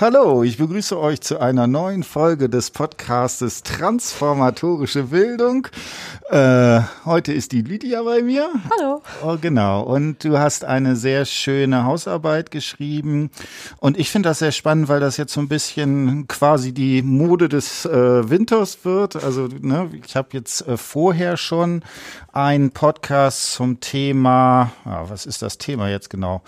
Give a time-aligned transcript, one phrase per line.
[0.00, 5.68] Hallo, ich begrüße euch zu einer neuen Folge des Podcastes Transformatorische Bildung.
[6.30, 8.48] Äh, heute ist die Lydia bei mir.
[8.70, 9.02] Hallo.
[9.22, 9.82] Oh, genau.
[9.82, 13.30] Und du hast eine sehr schöne Hausarbeit geschrieben.
[13.76, 17.50] Und ich finde das sehr spannend, weil das jetzt so ein bisschen quasi die Mode
[17.50, 19.22] des äh, Winters wird.
[19.22, 21.82] Also, ne, ich habe jetzt äh, vorher schon
[22.32, 26.40] einen Podcast zum Thema, ah, was ist das Thema jetzt genau?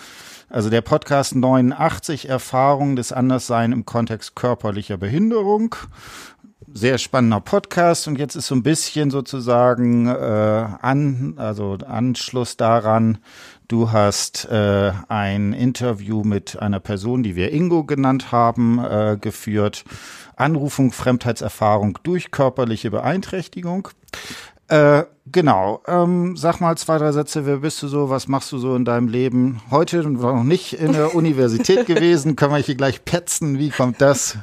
[0.52, 5.74] Also der Podcast 89 Erfahrungen des Anderssein im Kontext körperlicher Behinderung.
[6.70, 13.16] Sehr spannender Podcast und jetzt ist so ein bisschen sozusagen äh, an, also Anschluss daran.
[13.66, 19.84] Du hast äh, ein Interview mit einer Person, die wir Ingo genannt haben, äh, geführt.
[20.36, 23.88] Anrufung Fremdheitserfahrung durch körperliche Beeinträchtigung.
[24.68, 25.82] Äh, genau.
[25.86, 27.46] Ähm, sag mal zwei, drei Sätze.
[27.46, 28.10] Wer bist du so?
[28.10, 29.60] Was machst du so in deinem Leben?
[29.70, 32.36] Heute noch nicht in der Universität gewesen.
[32.36, 33.58] Können wir hier gleich petzen?
[33.58, 34.38] Wie kommt das?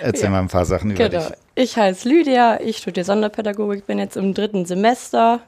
[0.00, 0.30] Erzähl ja.
[0.30, 1.26] mal ein paar Sachen über genau.
[1.26, 1.36] dich.
[1.54, 2.60] Ich heiße Lydia.
[2.60, 3.86] Ich studiere Sonderpädagogik.
[3.86, 5.40] Bin jetzt im dritten Semester.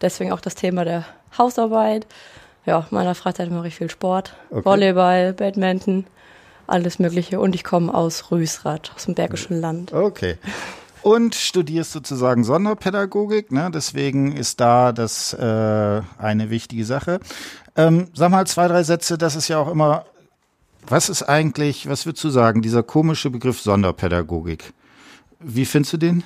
[0.00, 1.06] Deswegen auch das Thema der
[1.38, 2.06] Hausarbeit.
[2.66, 4.34] Ja, meiner Freizeit mache ich viel Sport.
[4.50, 4.64] Okay.
[4.64, 6.06] Volleyball, Badminton,
[6.66, 7.38] alles Mögliche.
[7.38, 9.92] Und ich komme aus Rüsrath, aus dem Bergischen Land.
[9.92, 10.36] Okay
[11.04, 13.52] und studierst sozusagen Sonderpädagogik.
[13.52, 13.70] Ne?
[13.72, 17.20] Deswegen ist da das äh, eine wichtige Sache.
[17.76, 19.18] Ähm, sag mal zwei, drei Sätze.
[19.18, 20.06] Das ist ja auch immer.
[20.86, 24.72] Was ist eigentlich, was würdest du sagen, dieser komische Begriff Sonderpädagogik?
[25.40, 26.24] Wie findest du den?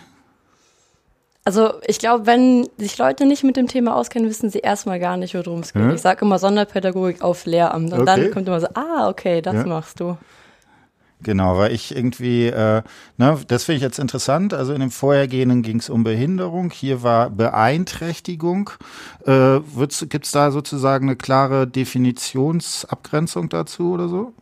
[1.45, 5.17] Also ich glaube, wenn sich Leute nicht mit dem Thema auskennen, wissen sie erstmal gar
[5.17, 5.83] nicht, worum es geht.
[5.83, 5.95] Hm?
[5.95, 7.93] Ich sage immer Sonderpädagogik auf Lehramt.
[7.93, 8.05] Und okay.
[8.05, 9.67] dann kommt immer so, ah, okay, das ja.
[9.67, 10.17] machst du.
[11.21, 12.83] Genau, weil ich irgendwie, äh,
[13.17, 14.55] ne, das finde ich jetzt interessant.
[14.55, 18.71] Also in dem vorhergehenden ging es um Behinderung, hier war Beeinträchtigung.
[19.27, 19.59] Äh,
[20.09, 24.33] Gibt es da sozusagen eine klare Definitionsabgrenzung dazu oder so?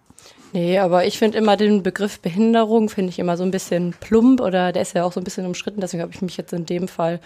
[0.52, 4.41] Nee, aber ich finde immer den Begriff Behinderung, finde ich immer so ein bisschen plump
[4.41, 5.80] oder der ist ja auch so ein bisschen umstritten.
[5.80, 7.20] Deswegen habe ich mich jetzt in dem Fall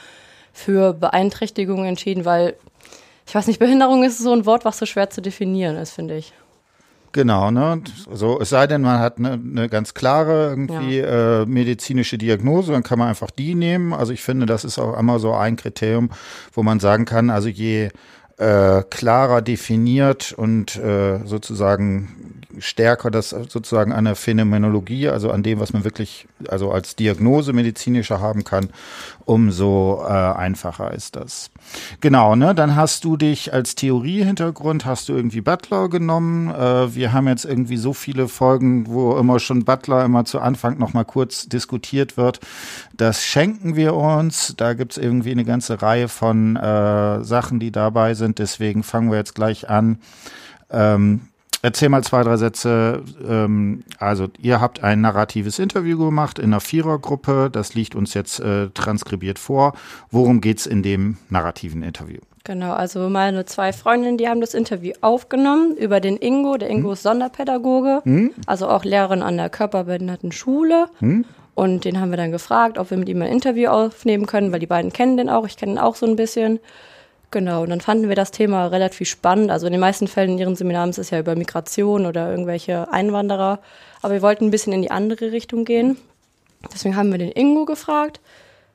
[0.52, 2.54] für Beeinträchtigung entschieden, weil
[3.26, 6.16] ich weiß nicht, Behinderung ist so ein Wort, was so schwer zu definieren ist, finde
[6.16, 6.32] ich.
[7.12, 7.82] Genau, ne?
[8.12, 11.42] So, es sei denn, man hat eine, eine ganz klare irgendwie ja.
[11.42, 13.92] äh, medizinische Diagnose, dann kann man einfach die nehmen.
[13.92, 16.10] Also ich finde, das ist auch immer so ein Kriterium,
[16.52, 17.90] wo man sagen kann, also je
[18.40, 25.60] äh, klarer definiert und äh, sozusagen stärker das sozusagen an der Phänomenologie, also an dem,
[25.60, 28.70] was man wirklich also als Diagnose medizinischer haben kann,
[29.24, 31.50] umso äh, einfacher ist das.
[32.00, 32.54] Genau, ne?
[32.54, 36.48] Dann hast du dich als Theoriehintergrund hast du irgendwie Butler genommen.
[36.50, 40.78] Äh, wir haben jetzt irgendwie so viele Folgen, wo immer schon Butler immer zu Anfang
[40.78, 42.40] noch mal kurz diskutiert wird.
[42.96, 44.54] Das schenken wir uns.
[44.56, 48.29] Da gibt's irgendwie eine ganze Reihe von äh, Sachen, die dabei sind.
[48.38, 49.98] Deswegen fangen wir jetzt gleich an.
[50.70, 51.22] Ähm,
[51.62, 53.02] Erzähl mal zwei, drei Sätze.
[53.28, 57.50] Ähm, also, ihr habt ein narratives Interview gemacht in einer Vierergruppe.
[57.52, 59.74] Das liegt uns jetzt äh, transkribiert vor.
[60.10, 62.20] Worum geht's in dem narrativen Interview?
[62.44, 66.56] Genau, also meine zwei Freundinnen, die haben das Interview aufgenommen über den Ingo.
[66.56, 66.92] Der Ingo hm?
[66.94, 68.30] ist Sonderpädagoge, hm?
[68.46, 70.86] also auch Lehrerin an der Körperbehindertenschule.
[71.00, 71.26] Hm?
[71.54, 74.60] Und den haben wir dann gefragt, ob wir mit ihm ein Interview aufnehmen können, weil
[74.60, 75.44] die beiden kennen den auch.
[75.46, 76.58] Ich kenne ihn auch so ein bisschen.
[77.30, 79.50] Genau, und dann fanden wir das Thema relativ spannend.
[79.50, 82.92] Also in den meisten Fällen in ihren Seminaren ist es ja über Migration oder irgendwelche
[82.92, 83.60] Einwanderer.
[84.02, 85.96] Aber wir wollten ein bisschen in die andere Richtung gehen.
[86.72, 88.20] Deswegen haben wir den Ingo gefragt.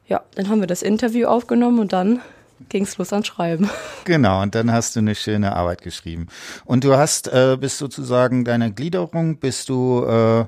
[0.08, 2.22] Ja, dann haben wir das Interview aufgenommen und dann
[2.70, 3.70] ging es los ans Schreiben.
[4.06, 6.28] Genau, und dann hast du eine schöne Arbeit geschrieben.
[6.64, 10.46] Und du hast, äh, bist sozusagen deiner Gliederung, bist du äh,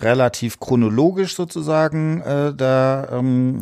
[0.00, 3.60] relativ chronologisch sozusagen äh, da ähm,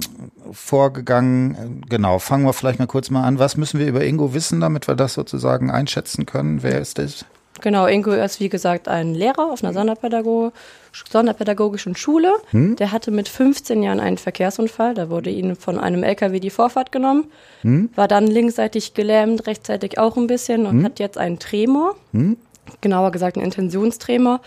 [0.52, 1.82] vorgegangen.
[1.88, 3.38] Genau, fangen wir vielleicht mal kurz mal an.
[3.38, 6.62] Was müssen wir über Ingo wissen, damit wir das sozusagen einschätzen können?
[6.62, 7.24] Wer ist das?
[7.60, 10.52] Genau, Ingo ist wie gesagt ein Lehrer auf einer Sonderpädago
[11.10, 12.32] sonderpädagogischen Schule.
[12.50, 12.76] Hm?
[12.76, 14.94] Der hatte mit 15 Jahren einen Verkehrsunfall.
[14.94, 17.30] Da wurde ihm von einem LKW die Vorfahrt genommen.
[17.62, 17.90] Hm?
[17.94, 20.84] War dann linksseitig gelähmt, rechtzeitig auch ein bisschen und hm?
[20.84, 21.96] hat jetzt einen Tremor.
[22.12, 22.36] Hm?
[22.80, 24.40] Genauer gesagt einen Intentionstremor.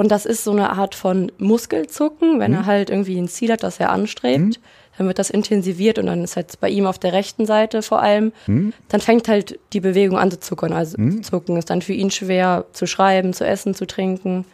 [0.00, 2.56] Und das ist so eine Art von Muskelzucken, wenn mhm.
[2.56, 4.38] er halt irgendwie ein Ziel hat, das er anstrebt.
[4.38, 4.52] Mhm.
[4.96, 8.00] Dann wird das intensiviert und dann ist halt bei ihm auf der rechten Seite vor
[8.00, 8.72] allem, mhm.
[8.88, 10.72] dann fängt halt die Bewegung an zu zuckern.
[10.72, 11.22] Also mhm.
[11.22, 14.46] zucken ist dann für ihn schwer zu schreiben, zu essen, zu trinken.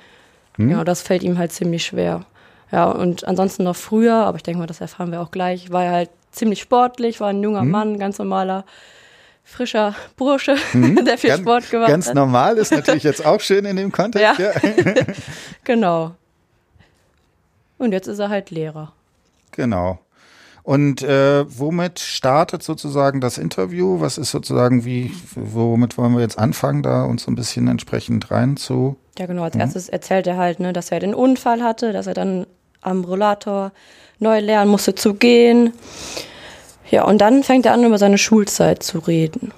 [0.57, 0.71] Mhm.
[0.71, 2.27] Ja, das fällt ihm halt ziemlich schwer.
[2.73, 5.85] Ja, und ansonsten noch früher, aber ich denke mal, das erfahren wir auch gleich, war
[5.85, 7.71] er halt ziemlich sportlich, war ein junger mhm.
[7.71, 8.65] Mann, ganz normaler
[9.47, 11.05] frischer Bursche, mhm.
[11.07, 12.15] der viel ganz, Sport gemacht ganz hat.
[12.15, 14.39] Ganz normal ist natürlich jetzt auch schön in dem Kontext.
[14.39, 14.51] Ja.
[14.51, 15.05] ja.
[15.65, 16.15] genau.
[17.79, 18.93] Und jetzt ist er halt Lehrer.
[19.53, 20.01] Genau.
[20.63, 24.01] Und äh, womit startet sozusagen das Interview?
[24.01, 28.33] Was ist sozusagen wie, womit wollen wir jetzt anfangen, da uns so ein bisschen entsprechend
[28.33, 28.97] rein zu?
[29.17, 29.45] Ja, genau.
[29.45, 29.61] Als mhm.
[29.61, 32.47] erstes erzählt er halt, ne, dass er den Unfall hatte, dass er dann
[32.81, 33.71] am Rollator
[34.19, 35.73] neu lernen musste zu gehen.
[36.91, 39.53] Ja, und dann fängt er an, über seine Schulzeit zu reden.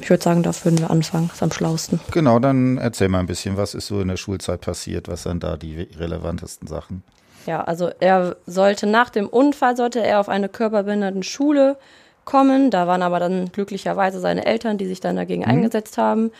[0.00, 1.28] Ich würde sagen, da würden wir anfangen.
[1.28, 2.00] Das ist am schlausten.
[2.10, 5.08] Genau, dann erzähl mal ein bisschen, was ist so in der Schulzeit passiert?
[5.08, 7.02] Was sind da die relevantesten Sachen?
[7.46, 11.76] Ja, also er sollte nach dem Unfall sollte er auf eine Körperbehindertenschule
[12.24, 12.70] kommen.
[12.70, 15.50] Da waren aber dann glücklicherweise seine Eltern, die sich dann dagegen mhm.
[15.50, 16.32] eingesetzt haben.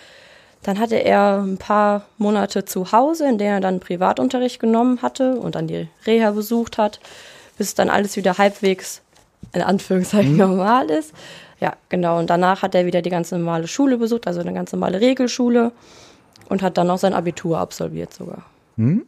[0.63, 5.37] Dann hatte er ein paar Monate zu Hause, in denen er dann Privatunterricht genommen hatte
[5.37, 7.01] und dann die Reha besucht hat,
[7.59, 9.03] bis dann alles wieder halbwegs
[9.53, 10.39] in Anführungszeichen mhm.
[10.39, 11.13] normal ist.
[11.61, 12.19] Ja, genau.
[12.19, 15.73] Und danach hat er wieder die ganz normale Schule besucht, also eine ganz normale Regelschule
[16.49, 18.45] und hat dann auch sein Abitur absolviert sogar.
[18.77, 19.07] Mhm.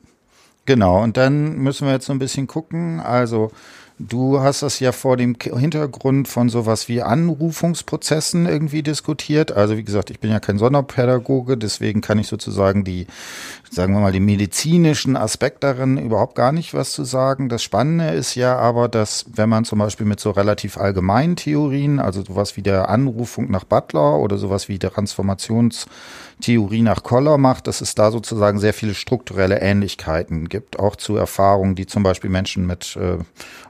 [0.65, 3.01] Genau, und dann müssen wir jetzt so ein bisschen gucken.
[3.01, 3.53] Also
[3.99, 9.53] Du hast das ja vor dem Hintergrund von sowas wie Anrufungsprozessen irgendwie diskutiert.
[9.53, 13.07] Also wie gesagt, ich bin ja kein Sonderpädagoge, deswegen kann ich sozusagen die,
[13.71, 17.49] sagen wir mal, den medizinischen Aspekt darin überhaupt gar nicht was zu sagen.
[17.49, 21.99] Das Spannende ist ja aber, dass wenn man zum Beispiel mit so relativ allgemeinen Theorien,
[21.99, 25.87] also sowas wie der Anrufung nach Butler oder sowas wie der Transformations
[26.41, 31.17] Theorie nach Koller macht, dass es da sozusagen sehr viele strukturelle Ähnlichkeiten gibt, auch zu
[31.17, 33.19] Erfahrungen, die zum Beispiel Menschen mit äh,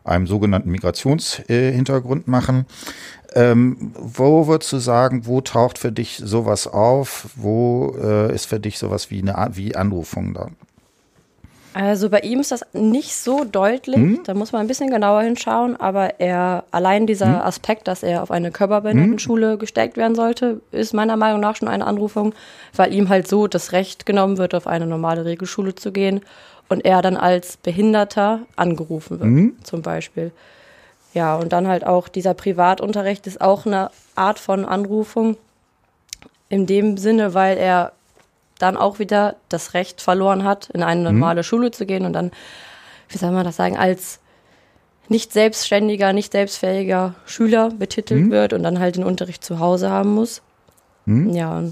[0.04, 2.66] einem sogenannten Migrationshintergrund machen.
[3.34, 7.28] Ähm, wo würdest du sagen, wo taucht für dich sowas auf?
[7.36, 10.48] Wo äh, ist für dich sowas wie eine wie Anrufung da?
[11.76, 14.20] Also bei ihm ist das nicht so deutlich, hm?
[14.24, 17.46] da muss man ein bisschen genauer hinschauen, aber er, allein dieser hm?
[17.46, 19.58] Aspekt, dass er auf eine Körperbehindertenschule hm?
[19.58, 22.34] gesteckt werden sollte, ist meiner Meinung nach schon eine Anrufung,
[22.74, 26.22] weil ihm halt so das Recht genommen wird, auf eine normale Regelschule zu gehen
[26.70, 29.56] und er dann als Behinderter angerufen wird, hm?
[29.62, 30.32] zum Beispiel.
[31.12, 35.36] Ja, und dann halt auch dieser Privatunterricht ist auch eine Art von Anrufung,
[36.48, 37.92] in dem Sinne, weil er
[38.58, 41.18] dann auch wieder das Recht verloren hat, in eine mhm.
[41.18, 41.44] normale mhm.
[41.44, 42.30] Schule zu gehen und dann,
[43.08, 44.20] wie soll man das sagen, als
[45.08, 48.30] nicht selbstständiger, nicht selbstfähiger Schüler betitelt mhm.
[48.30, 50.42] wird und dann halt den Unterricht zu Hause haben muss.
[51.04, 51.30] Mhm.
[51.30, 51.62] Ja.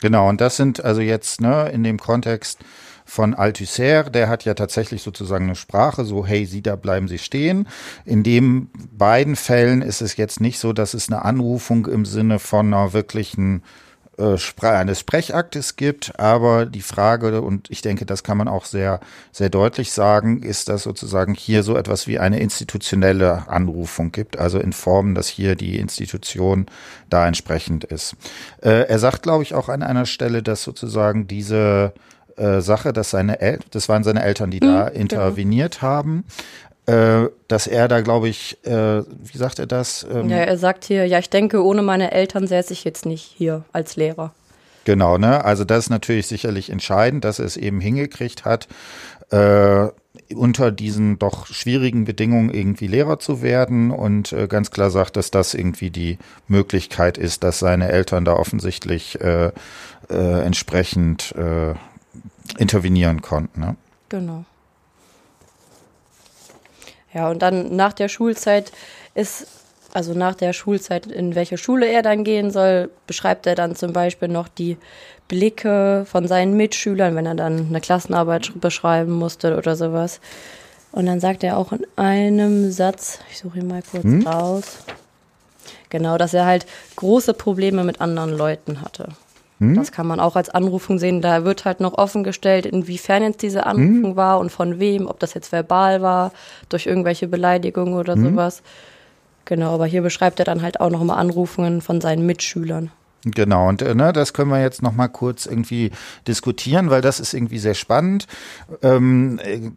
[0.00, 2.58] Genau, und das sind also jetzt ne, in dem Kontext
[3.04, 7.18] von Althusser, der hat ja tatsächlich sozusagen eine Sprache, so hey, Sie da bleiben Sie
[7.18, 7.68] stehen.
[8.04, 12.38] In den beiden Fällen ist es jetzt nicht so, dass es eine Anrufung im Sinne
[12.38, 13.62] von einer wirklichen
[14.18, 19.00] eines Sprechaktes gibt, aber die Frage, und ich denke, das kann man auch sehr,
[19.32, 24.58] sehr deutlich sagen, ist, dass sozusagen hier so etwas wie eine institutionelle Anrufung gibt, also
[24.58, 26.66] in Form, dass hier die Institution
[27.08, 28.14] da entsprechend ist.
[28.62, 31.94] Äh, er sagt, glaube ich, auch an einer Stelle, dass sozusagen diese
[32.36, 35.00] äh, Sache, dass seine El das waren seine Eltern, die da mhm, genau.
[35.00, 36.24] interveniert haben,
[36.70, 40.04] äh, dass er da, glaube ich, äh, wie sagt er das?
[40.12, 43.22] Ähm, ja, er sagt hier, ja, ich denke, ohne meine Eltern säße ich jetzt nicht
[43.22, 44.32] hier als Lehrer.
[44.84, 45.44] Genau, ne?
[45.44, 48.66] Also das ist natürlich sicherlich entscheidend, dass er es eben hingekriegt hat,
[49.30, 49.88] äh,
[50.34, 55.30] unter diesen doch schwierigen Bedingungen irgendwie Lehrer zu werden und äh, ganz klar sagt, dass
[55.30, 56.18] das irgendwie die
[56.48, 59.52] Möglichkeit ist, dass seine Eltern da offensichtlich äh,
[60.10, 61.74] äh, entsprechend äh,
[62.58, 63.60] intervenieren konnten.
[63.60, 63.76] Ne?
[64.08, 64.44] Genau.
[67.14, 68.72] Ja, und dann nach der Schulzeit
[69.14, 69.46] ist,
[69.92, 73.92] also nach der Schulzeit, in welche Schule er dann gehen soll, beschreibt er dann zum
[73.92, 74.78] Beispiel noch die
[75.28, 80.20] Blicke von seinen Mitschülern, wenn er dann eine Klassenarbeit beschreiben musste oder sowas.
[80.92, 84.26] Und dann sagt er auch in einem Satz, ich suche ihn mal kurz hm?
[84.26, 84.78] raus,
[85.88, 89.08] genau, dass er halt große Probleme mit anderen Leuten hatte.
[89.62, 89.76] Hm?
[89.76, 91.22] Das kann man auch als Anrufung sehen.
[91.22, 94.16] Da wird halt noch offengestellt, inwiefern jetzt diese Anrufung hm?
[94.16, 96.32] war und von wem, ob das jetzt verbal war,
[96.68, 98.24] durch irgendwelche Beleidigungen oder hm?
[98.24, 98.62] sowas.
[99.44, 102.90] Genau, aber hier beschreibt er dann halt auch nochmal Anrufungen von seinen Mitschülern.
[103.24, 105.92] Genau, und äh, ne, das können wir jetzt nochmal kurz irgendwie
[106.26, 108.26] diskutieren, weil das ist irgendwie sehr spannend.
[108.82, 109.70] Ähm, äh,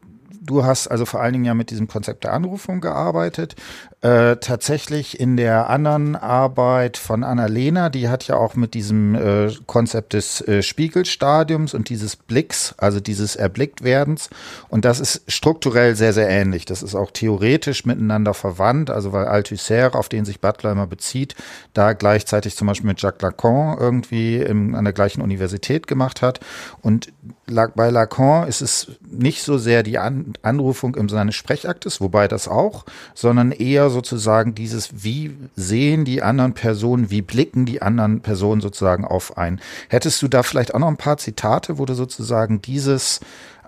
[0.46, 3.56] du hast also vor allen Dingen ja mit diesem Konzept der Anrufung gearbeitet.
[4.02, 9.52] Äh, tatsächlich in der anderen Arbeit von Annalena, die hat ja auch mit diesem äh,
[9.66, 14.30] Konzept des äh, Spiegelstadiums und dieses Blicks, also dieses Erblicktwerdens.
[14.70, 16.66] Und das ist strukturell sehr, sehr ähnlich.
[16.66, 21.36] Das ist auch theoretisch miteinander verwandt, also weil Althusser, auf den sich Butler immer bezieht,
[21.74, 26.40] da gleichzeitig zum Beispiel mit Jacques Lacan irgendwie im, an der gleichen Universität gemacht hat.
[26.84, 27.12] Und
[27.48, 32.48] bei Lacan ist es nicht so sehr die An Anrufung im Sinne Sprechaktes, wobei das
[32.48, 38.62] auch, sondern eher sozusagen dieses, wie sehen die anderen Personen, wie blicken die anderen Personen
[38.62, 39.60] sozusagen auf ein.
[39.90, 43.20] Hättest du da vielleicht auch noch ein paar Zitate, wo du sozusagen dieses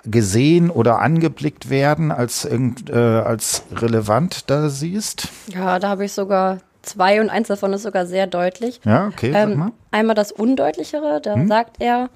[0.06, 5.30] gesehen oder angeblickt werden als, äh, als relevant da siehst?
[5.50, 8.80] Ja, da habe ich sogar zwei und eins davon ist sogar sehr deutlich.
[8.86, 9.32] Ja, okay.
[9.36, 11.48] Ähm, einmal das Undeutlichere, da hm?
[11.48, 12.10] sagt er,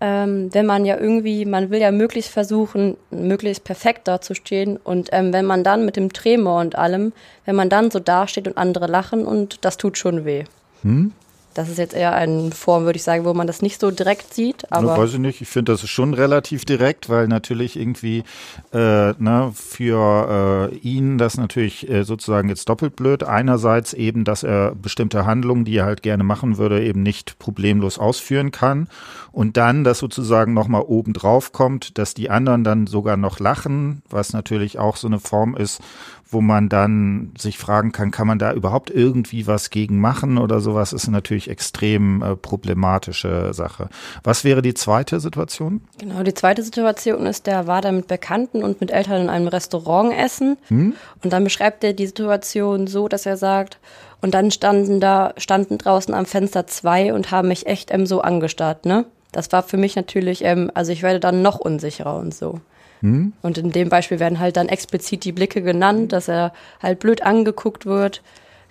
[0.00, 5.32] ähm, wenn man ja irgendwie, man will ja möglichst versuchen, möglichst perfekt dazustehen und ähm,
[5.32, 7.12] wenn man dann mit dem Tremor und allem,
[7.44, 10.44] wenn man dann so dasteht und andere lachen und das tut schon weh.
[10.82, 11.12] Hm?
[11.60, 14.32] Das ist jetzt eher eine Form, würde ich sagen, wo man das nicht so direkt
[14.32, 14.72] sieht.
[14.72, 15.42] Aber ja, weiß ich nicht.
[15.42, 18.24] Ich finde, das ist schon relativ direkt, weil natürlich irgendwie
[18.72, 23.24] äh, ne, für äh, ihn das natürlich äh, sozusagen jetzt doppelt blöd.
[23.24, 27.98] Einerseits eben, dass er bestimmte Handlungen, die er halt gerne machen würde, eben nicht problemlos
[27.98, 28.88] ausführen kann.
[29.30, 34.00] Und dann, dass sozusagen nochmal oben drauf kommt, dass die anderen dann sogar noch lachen,
[34.08, 35.82] was natürlich auch so eine Form ist,
[36.30, 40.60] wo man dann sich fragen kann, kann man da überhaupt irgendwie was gegen machen oder
[40.60, 43.88] sowas, ist natürlich extrem äh, problematische Sache.
[44.22, 45.82] Was wäre die zweite Situation?
[45.98, 49.48] Genau, die zweite Situation ist, der war da mit Bekannten und mit Eltern in einem
[49.48, 50.94] Restaurant essen hm?
[51.22, 53.78] und dann beschreibt er die Situation so, dass er sagt,
[54.22, 58.20] und dann standen da, standen draußen am Fenster zwei und haben mich echt ähm, so
[58.20, 59.06] angestarrt, ne?
[59.32, 62.60] Das war für mich natürlich, ähm, also ich werde dann noch unsicherer und so.
[63.00, 63.32] Hm?
[63.42, 66.52] Und in dem Beispiel werden halt dann explizit die Blicke genannt, dass er
[66.82, 68.22] halt blöd angeguckt wird.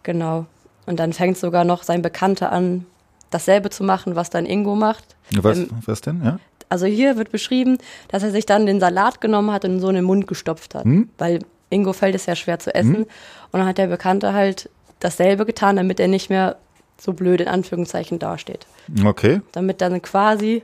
[0.03, 0.45] Genau.
[0.85, 2.85] Und dann fängt sogar noch sein Bekannter an,
[3.29, 5.15] dasselbe zu machen, was dann Ingo macht.
[5.31, 6.39] Was, ähm, was denn, ja?
[6.69, 9.87] Also hier wird beschrieben, dass er sich dann den Salat genommen hat und in so
[9.87, 10.85] einen Mund gestopft hat.
[10.85, 11.09] Hm?
[11.17, 12.95] Weil Ingo fällt es ja schwer zu essen.
[12.95, 13.05] Hm?
[13.51, 14.69] Und dann hat der Bekannte halt
[14.99, 16.57] dasselbe getan, damit er nicht mehr
[16.97, 18.67] so blöd in Anführungszeichen dasteht.
[19.03, 19.41] Okay.
[19.51, 20.63] Damit dann quasi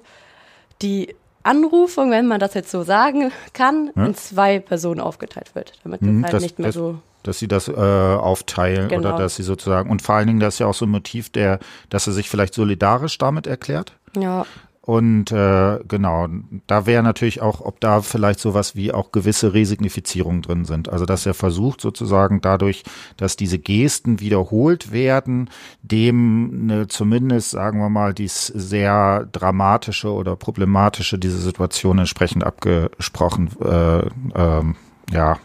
[0.81, 1.15] die
[1.45, 4.05] Anrufung, wenn man das jetzt so sagen kann, ja.
[4.05, 7.39] in zwei Personen aufgeteilt wird, damit das mhm, halt das, nicht mehr das, so dass
[7.39, 9.09] sie das äh, aufteilen genau.
[9.09, 11.31] oder dass sie sozusagen und vor allen Dingen das ist ja auch so ein Motiv
[11.31, 11.59] der,
[11.89, 13.93] dass er sich vielleicht solidarisch damit erklärt.
[14.15, 14.45] Ja.
[14.85, 16.27] Und äh, genau,
[16.67, 20.89] da wäre natürlich auch, ob da vielleicht sowas wie auch gewisse Resignifizierungen drin sind.
[20.89, 22.83] Also dass er versucht sozusagen dadurch,
[23.17, 25.49] dass diese Gesten wiederholt werden,
[25.81, 33.49] dem ne, zumindest, sagen wir mal, dies sehr dramatische oder problematische diese Situation entsprechend abgesprochen,
[33.63, 34.75] äh, ähm,
[35.11, 35.39] ja,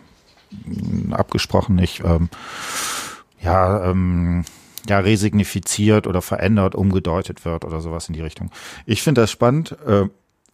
[1.12, 2.28] abgesprochen nicht, ähm,
[3.40, 4.44] ja, ähm,
[4.88, 8.50] ja, resignifiziert oder verändert, umgedeutet wird oder sowas in die Richtung.
[8.86, 9.76] Ich finde das spannend.
[9.86, 10.06] Äh,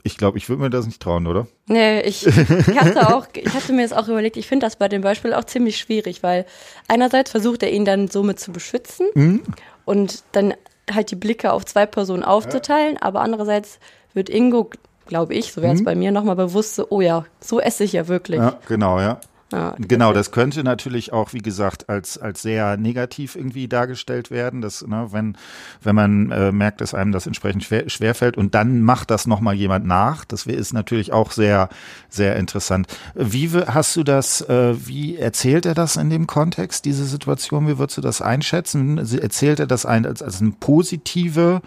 [0.03, 1.49] ich glaube, ich würde mir das nicht trauen, oder?
[1.67, 2.37] Nee, ich, ich
[2.81, 5.45] hatte auch, ich hatte mir das auch überlegt, ich finde das bei dem Beispiel auch
[5.45, 6.47] ziemlich schwierig, weil
[6.87, 9.43] einerseits versucht er ihn dann somit zu beschützen mhm.
[9.85, 10.55] und dann
[10.93, 13.03] halt die Blicke auf zwei Personen aufzuteilen, ja.
[13.03, 13.81] aber andererseits
[14.15, 14.71] wird Ingo,
[15.07, 15.85] glaube ich, so wäre es mhm.
[15.85, 18.39] bei mir, nochmal bewusst so, oh ja, so esse ich ja wirklich.
[18.39, 19.21] Ja, genau, ja.
[19.53, 24.61] Ja, genau, das könnte natürlich auch, wie gesagt, als, als sehr negativ irgendwie dargestellt werden,
[24.61, 25.37] dass, ne, wenn,
[25.83, 29.55] wenn man äh, merkt, dass einem das entsprechend schwer, schwerfällt und dann macht das nochmal
[29.55, 30.25] jemand nach.
[30.25, 31.69] Das ist natürlich auch sehr,
[32.09, 32.89] sehr interessant.
[33.15, 37.69] Wie hast du das, äh, wie erzählt er das in dem Kontext, diese Situation?
[37.69, 38.99] Wie würdest du das einschätzen?
[38.99, 41.63] Erzählt er das ein, als, als eine positive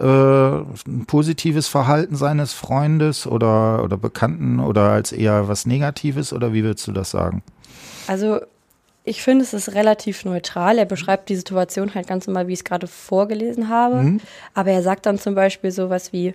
[0.00, 6.52] äh, ein positives Verhalten seines Freundes oder, oder Bekannten oder als eher was Negatives oder
[6.52, 7.42] wie würdest du das sagen?
[8.06, 8.40] Also
[9.04, 10.78] ich finde, es ist relativ neutral.
[10.78, 13.96] Er beschreibt die Situation halt ganz normal, wie ich es gerade vorgelesen habe.
[13.96, 14.20] Mhm.
[14.54, 16.34] Aber er sagt dann zum Beispiel sowas wie,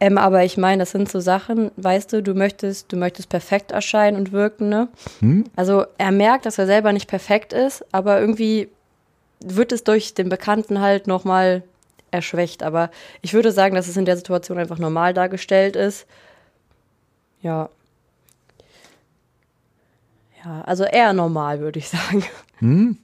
[0.00, 3.72] ähm, aber ich meine, das sind so Sachen, weißt du, du möchtest, du möchtest perfekt
[3.72, 4.88] erscheinen und wirken, ne?
[5.20, 5.44] Mhm.
[5.54, 8.68] Also er merkt, dass er selber nicht perfekt ist, aber irgendwie
[9.44, 11.62] wird es durch den Bekannten halt nochmal
[12.12, 12.62] erschwächt.
[12.62, 12.90] Aber
[13.20, 16.06] ich würde sagen, dass es in der Situation einfach normal dargestellt ist.
[17.40, 17.68] Ja.
[20.44, 22.24] Ja, also eher normal, würde ich sagen.
[22.58, 22.98] Hm?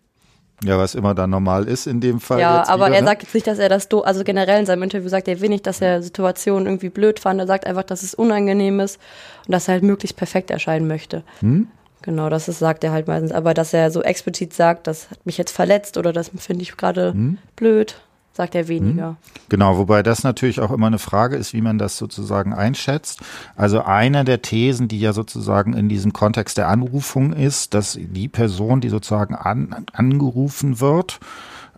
[0.65, 2.41] Ja, was immer dann normal ist in dem Fall.
[2.41, 3.09] Ja, aber wieder, er ne?
[3.09, 5.63] sagt jetzt nicht, dass er das, do also generell in seinem Interview sagt er wenig,
[5.63, 7.39] dass er Situationen irgendwie blöd fand.
[7.39, 8.99] Er sagt einfach, dass es unangenehm ist
[9.47, 11.23] und dass er halt möglichst perfekt erscheinen möchte.
[11.41, 11.69] Hm?
[12.03, 13.31] Genau, das ist, sagt er halt meistens.
[13.31, 16.77] Aber dass er so explizit sagt, das hat mich jetzt verletzt oder das finde ich
[16.77, 17.39] gerade hm?
[17.55, 18.01] blöd,
[18.39, 19.11] sagt er weniger.
[19.11, 19.17] Mhm.
[19.49, 23.21] Genau, wobei das natürlich auch immer eine Frage ist, wie man das sozusagen einschätzt.
[23.57, 28.29] Also eine der Thesen, die ja sozusagen in diesem Kontext der Anrufung ist, dass die
[28.29, 31.19] Person, die sozusagen an, angerufen wird,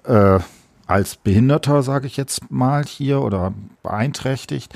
[0.04, 0.38] äh,
[0.86, 4.74] als Behinderter, sage ich jetzt mal hier, oder beeinträchtigt,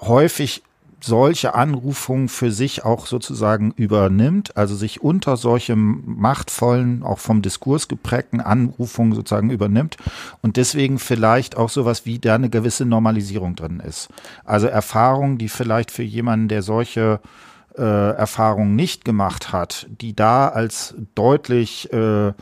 [0.00, 0.62] häufig
[1.00, 7.88] solche Anrufungen für sich auch sozusagen übernimmt, also sich unter solche machtvollen, auch vom Diskurs
[7.88, 9.96] geprägten Anrufungen sozusagen übernimmt
[10.42, 14.08] und deswegen vielleicht auch sowas wie da eine gewisse Normalisierung drin ist.
[14.44, 17.20] Also Erfahrungen, die vielleicht für jemanden, der solche
[17.76, 22.32] äh, Erfahrungen nicht gemacht hat, die da als deutlich äh,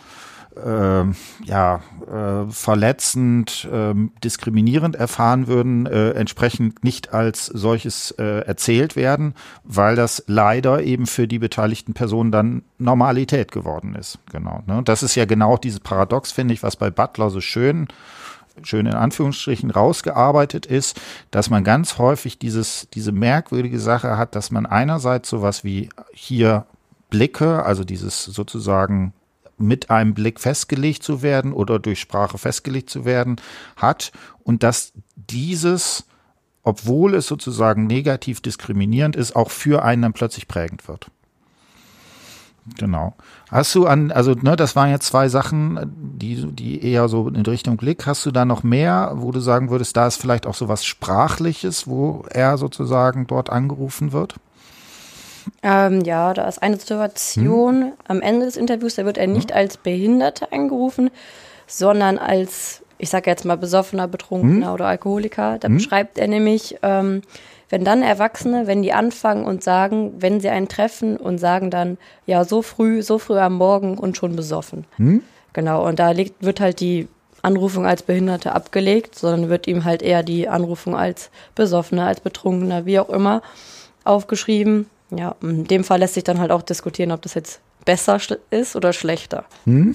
[0.65, 3.95] ja, äh, verletzend, äh,
[4.25, 9.35] diskriminierend erfahren würden, äh, entsprechend nicht als solches äh, erzählt werden,
[9.65, 14.19] weil das leider eben für die beteiligten Personen dann Normalität geworden ist.
[14.33, 14.63] Genau.
[14.67, 14.83] Ne?
[14.85, 17.89] Das ist ja genau dieses Paradox, finde ich, was bei Butler so schön
[18.63, 20.99] schön in Anführungsstrichen rausgearbeitet ist,
[21.31, 26.65] dass man ganz häufig dieses, diese merkwürdige Sache hat, dass man einerseits sowas wie hier
[27.11, 29.13] Blicke, also dieses sozusagen
[29.59, 33.37] mit einem Blick festgelegt zu werden oder durch Sprache festgelegt zu werden
[33.77, 34.13] hat
[34.45, 36.05] und dass dieses,
[36.63, 41.11] obwohl es sozusagen negativ diskriminierend ist, auch für einen dann plötzlich prägend wird.
[42.79, 43.15] Genau.
[43.51, 47.47] Hast du an, also ne, das waren jetzt zwei Sachen, die, die eher so in
[47.47, 48.07] Richtung Blick.
[48.07, 50.85] Hast du da noch mehr, wo du sagen würdest, da ist vielleicht auch so was
[50.85, 54.35] Sprachliches, wo er sozusagen dort angerufen wird?
[55.63, 57.93] Ähm, ja, da ist eine Situation hm?
[58.07, 59.57] am Ende des Interviews, da wird er nicht hm?
[59.57, 61.11] als Behinderte angerufen,
[61.67, 64.75] sondern als, ich sage jetzt mal, besoffener, betrunkener hm?
[64.75, 65.59] oder Alkoholiker.
[65.59, 65.77] Da hm?
[65.77, 67.23] beschreibt er nämlich, ähm,
[67.69, 71.99] wenn dann Erwachsene, wenn die anfangen und sagen, wenn sie einen treffen und sagen dann,
[72.27, 74.85] ja, so früh, so früh am Morgen und schon besoffen.
[74.97, 75.23] Hm?
[75.53, 77.09] Genau, und da liegt, wird halt die
[77.43, 82.87] Anrufung als Behinderte abgelegt, sondern wird ihm halt eher die Anrufung als Besoffener, als Betrunkener,
[82.87, 83.43] wie auch immer,
[84.05, 84.87] aufgeschrieben.
[85.11, 88.19] Ja, in dem Fall lässt sich dann halt auch diskutieren, ob das jetzt besser
[88.51, 89.45] ist oder schlechter.
[89.65, 89.95] Hm?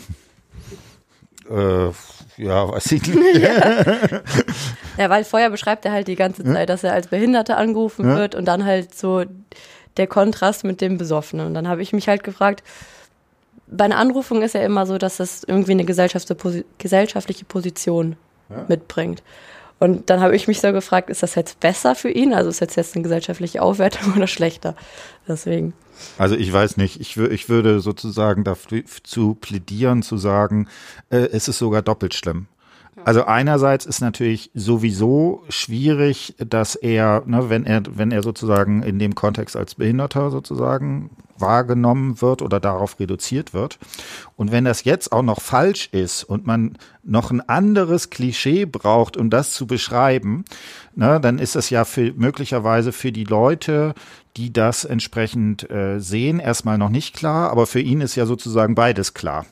[1.49, 1.89] Äh,
[2.37, 3.35] ja, weiß ich nicht.
[3.41, 3.83] ja.
[4.97, 5.09] ja.
[5.09, 8.15] weil vorher beschreibt er halt die ganze Zeit, dass er als Behinderter angerufen ja.
[8.15, 9.25] wird und dann halt so
[9.97, 11.47] der Kontrast mit dem Besoffenen.
[11.47, 12.63] Und dann habe ich mich halt gefragt,
[13.67, 18.15] bei einer Anrufung ist ja immer so, dass das irgendwie eine gesellschaftliche Position
[18.49, 18.65] ja.
[18.67, 19.23] mitbringt.
[19.81, 22.35] Und dann habe ich mich so gefragt, ist das jetzt besser für ihn?
[22.35, 24.75] Also ist das jetzt eine gesellschaftliche Aufwertung oder schlechter?
[25.27, 25.73] Deswegen.
[26.19, 30.67] Also ich weiß nicht, ich, ich würde sozusagen dazu plädieren zu sagen,
[31.09, 32.45] äh, es ist sogar doppelt schlimm.
[33.03, 38.99] Also einerseits ist natürlich sowieso schwierig, dass er, ne, wenn er, wenn er sozusagen in
[38.99, 43.79] dem Kontext als Behinderter sozusagen wahrgenommen wird oder darauf reduziert wird.
[44.35, 49.17] Und wenn das jetzt auch noch falsch ist und man noch ein anderes Klischee braucht,
[49.17, 50.45] um das zu beschreiben,
[50.95, 53.95] ne, dann ist das ja für, möglicherweise für die Leute,
[54.37, 58.75] die das entsprechend äh, sehen, erstmal noch nicht klar, aber für ihn ist ja sozusagen
[58.75, 59.45] beides klar.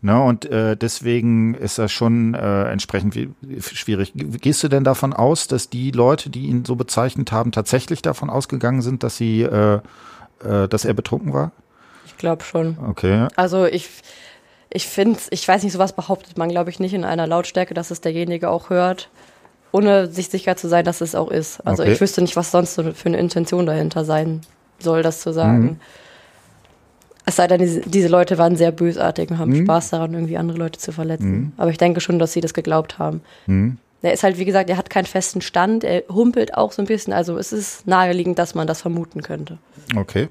[0.00, 3.16] Ne, und äh, deswegen ist das schon äh, entsprechend
[3.60, 4.12] schwierig.
[4.14, 8.30] Gehst du denn davon aus, dass die Leute, die ihn so bezeichnet haben, tatsächlich davon
[8.30, 9.80] ausgegangen sind, dass sie, äh,
[10.44, 11.52] äh, dass er betrunken war?
[12.06, 12.76] Ich glaube schon.
[12.88, 13.28] Okay.
[13.36, 13.88] Also ich,
[14.70, 17.90] ich finde, ich weiß nicht, sowas behauptet man, glaube ich, nicht in einer Lautstärke, dass
[17.90, 19.08] es derjenige auch hört,
[19.70, 21.66] ohne sich sicher zu sein, dass es auch ist.
[21.66, 21.92] Also okay.
[21.92, 24.42] ich wüsste nicht, was sonst so für eine Intention dahinter sein
[24.78, 25.62] soll, das zu sagen.
[25.62, 25.80] Mhm.
[27.24, 29.64] Es sei denn, diese, diese, Leute waren sehr bösartig und haben mhm.
[29.64, 31.30] Spaß daran, irgendwie andere Leute zu verletzen.
[31.30, 31.52] Mhm.
[31.56, 33.20] Aber ich denke schon, dass sie das geglaubt haben.
[33.46, 33.78] Mhm.
[34.02, 36.86] Er ist halt, wie gesagt, er hat keinen festen Stand, er humpelt auch so ein
[36.86, 37.12] bisschen.
[37.12, 39.58] Also es ist naheliegend, dass man das vermuten könnte.
[39.96, 40.28] Okay.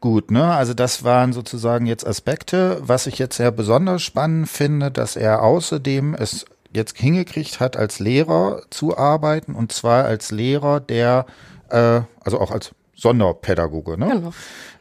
[0.00, 0.44] Gut, ne?
[0.54, 2.78] Also das waren sozusagen jetzt Aspekte.
[2.82, 7.98] Was ich jetzt sehr besonders spannend finde, dass er außerdem es jetzt hingekriegt hat, als
[7.98, 11.26] Lehrer zu arbeiten und zwar als Lehrer, der,
[11.70, 14.08] äh, also auch als Sonderpädagoge, ne?
[14.08, 14.32] Genau.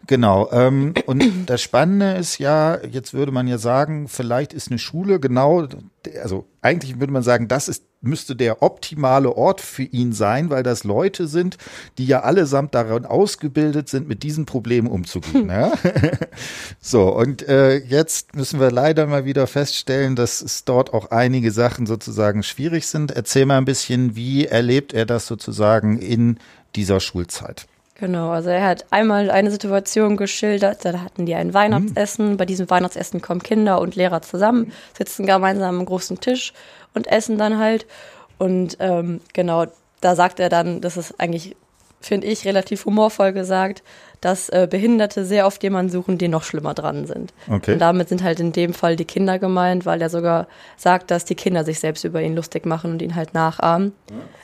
[0.08, 0.50] Genau.
[0.52, 5.20] Ähm, und das Spannende ist ja, jetzt würde man ja sagen, vielleicht ist eine Schule
[5.20, 5.68] genau,
[6.22, 10.64] also eigentlich würde man sagen, das ist müsste der optimale Ort für ihn sein, weil
[10.64, 11.58] das Leute sind,
[11.98, 15.50] die ja allesamt daran ausgebildet sind, mit diesen Problemen umzugehen.
[15.50, 15.74] ja?
[16.80, 21.52] so, und äh, jetzt müssen wir leider mal wieder feststellen, dass es dort auch einige
[21.52, 23.12] Sachen sozusagen schwierig sind.
[23.12, 26.40] Erzähl mal ein bisschen, wie erlebt er das sozusagen in
[26.76, 27.68] dieser Schulzeit?
[28.00, 32.32] Genau, also er hat einmal eine Situation geschildert, da hatten die ein Weihnachtsessen.
[32.32, 32.38] Mhm.
[32.38, 36.54] Bei diesem Weihnachtsessen kommen Kinder und Lehrer zusammen, sitzen gemeinsam am großen Tisch
[36.94, 37.86] und essen dann halt.
[38.38, 39.66] Und ähm, genau,
[40.00, 41.58] da sagt er dann, das ist eigentlich,
[42.00, 43.84] finde ich, relativ humorvoll gesagt,
[44.22, 47.34] dass äh, Behinderte sehr oft jemanden suchen, die noch schlimmer dran sind.
[47.50, 47.74] Okay.
[47.74, 51.26] Und damit sind halt in dem Fall die Kinder gemeint, weil er sogar sagt, dass
[51.26, 53.94] die Kinder sich selbst über ihn lustig machen und ihn halt nachahmen.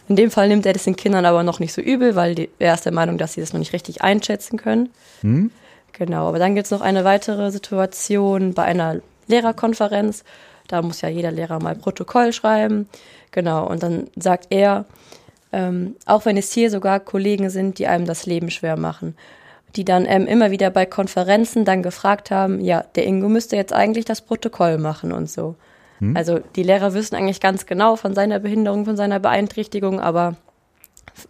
[0.08, 2.50] In dem Fall nimmt er das den Kindern aber noch nicht so übel, weil die,
[2.60, 4.90] er ist der Meinung, dass sie das noch nicht richtig einschätzen können.
[5.22, 5.52] Hm?
[5.94, 10.24] Genau, aber dann gibt es noch eine weitere Situation bei einer Lehrerkonferenz.
[10.68, 12.88] Da muss ja jeder Lehrer mal Protokoll schreiben.
[13.32, 14.86] Genau, und dann sagt er,
[15.52, 19.16] ähm, auch wenn es hier sogar Kollegen sind, die einem das Leben schwer machen
[19.76, 23.74] die dann ähm, immer wieder bei Konferenzen dann gefragt haben, ja, der Ingo müsste jetzt
[23.74, 25.56] eigentlich das Protokoll machen und so.
[26.00, 26.16] Hm.
[26.16, 30.36] Also die Lehrer wissen eigentlich ganz genau von seiner Behinderung, von seiner Beeinträchtigung, aber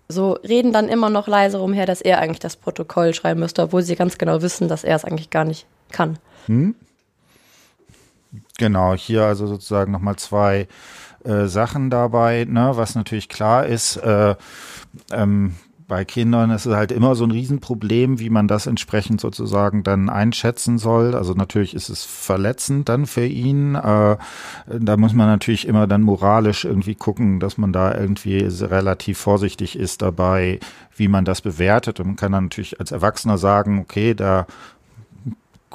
[0.07, 3.83] so reden dann immer noch leise rumher, dass er eigentlich das Protokoll schreiben müsste, obwohl
[3.83, 6.17] sie ganz genau wissen, dass er es eigentlich gar nicht kann.
[6.47, 6.75] Hm.
[8.57, 10.67] Genau, hier also sozusagen nochmal zwei
[11.23, 14.35] äh, Sachen dabei, ne, was natürlich klar ist, äh,
[15.11, 15.55] ähm,
[15.87, 20.09] bei Kindern ist es halt immer so ein Riesenproblem, wie man das entsprechend sozusagen dann
[20.09, 21.13] einschätzen soll.
[21.13, 23.75] Also natürlich ist es verletzend dann für ihn.
[23.75, 24.17] Äh,
[24.67, 29.77] da muss man natürlich immer dann moralisch irgendwie gucken, dass man da irgendwie relativ vorsichtig
[29.77, 30.59] ist dabei,
[30.95, 31.99] wie man das bewertet.
[31.99, 34.47] Und man kann dann natürlich als Erwachsener sagen, okay, da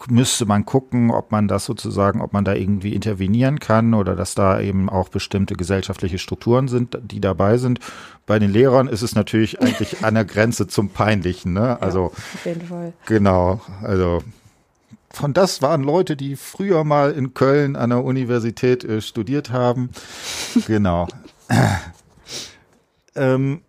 [0.09, 4.35] müsste man gucken, ob man das sozusagen, ob man da irgendwie intervenieren kann oder dass
[4.35, 7.81] da eben auch bestimmte gesellschaftliche Strukturen sind, die dabei sind.
[8.27, 11.53] Bei den Lehrern ist es natürlich eigentlich an der Grenze zum Peinlichen.
[11.53, 11.81] Ne?
[11.83, 12.93] Also ja, auf jeden Fall.
[13.07, 14.23] Genau, also
[15.13, 19.91] von das waren Leute, die früher mal in Köln an der Universität äh, studiert haben.
[20.67, 21.09] genau.
[23.17, 23.63] ähm,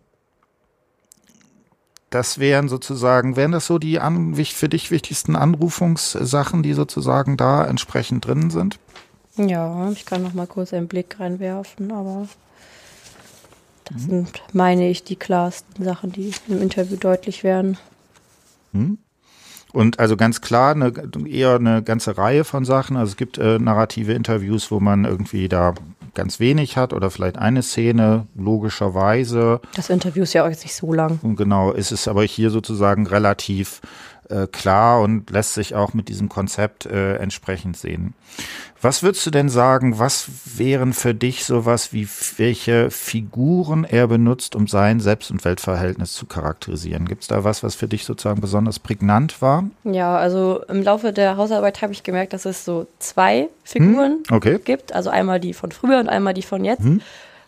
[2.12, 7.66] das wären sozusagen, wären das so die an, für dich wichtigsten Anrufungssachen, die sozusagen da
[7.66, 8.78] entsprechend drin sind?
[9.38, 12.28] Ja, ich kann noch mal kurz einen Blick reinwerfen, aber
[13.86, 14.10] das mhm.
[14.10, 17.78] sind, meine ich, die klarsten Sachen, die im Interview deutlich werden.
[18.74, 18.98] Mhm.
[19.72, 20.92] Und also ganz klar, eine,
[21.26, 22.98] eher eine ganze Reihe von Sachen.
[22.98, 25.74] Also es gibt äh, narrative Interviews, wo man irgendwie da
[26.14, 29.62] ganz wenig hat oder vielleicht eine Szene, logischerweise.
[29.76, 31.20] Das Interview ist ja auch nicht so lang.
[31.36, 33.82] Genau, ist es aber hier sozusagen relativ
[34.32, 38.14] äh, klar und lässt sich auch mit diesem Konzept äh, entsprechend sehen.
[38.82, 44.56] Was würdest du denn sagen, was wären für dich sowas wie welche Figuren er benutzt,
[44.56, 47.08] um sein Selbst- und Weltverhältnis zu charakterisieren?
[47.08, 49.66] Gibt es da was, was für dich sozusagen besonders prägnant war?
[49.84, 54.36] Ja, also im Laufe der Hausarbeit habe ich gemerkt, dass es so zwei Figuren hm,
[54.36, 54.60] okay.
[54.64, 54.94] gibt.
[54.94, 56.84] Also einmal die von früher und einmal die von jetzt.
[56.84, 57.02] Hm.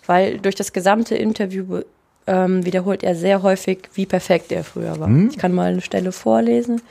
[0.05, 1.81] Weil durch das gesamte Interview
[2.27, 5.07] ähm, wiederholt er sehr häufig, wie perfekt er früher war.
[5.07, 5.29] Hm.
[5.29, 6.81] Ich kann mal eine Stelle vorlesen.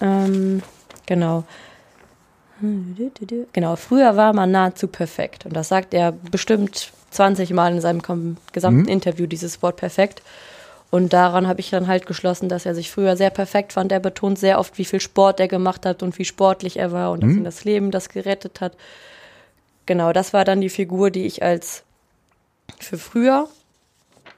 [0.00, 0.62] Ähm,
[1.06, 1.44] genau.
[3.52, 5.46] Genau, früher war man nahezu perfekt.
[5.46, 8.88] Und das sagt er bestimmt 20 Mal in seinem gesamten hm.
[8.88, 10.22] Interview, dieses Wort perfekt.
[10.90, 13.92] Und daran habe ich dann halt geschlossen, dass er sich früher sehr perfekt fand.
[13.92, 17.12] Er betont sehr oft, wie viel Sport er gemacht hat und wie sportlich er war
[17.12, 17.28] und hm.
[17.28, 18.76] dass ihn das Leben das gerettet hat.
[19.86, 21.82] Genau, das war dann die Figur, die ich als
[22.78, 23.48] für früher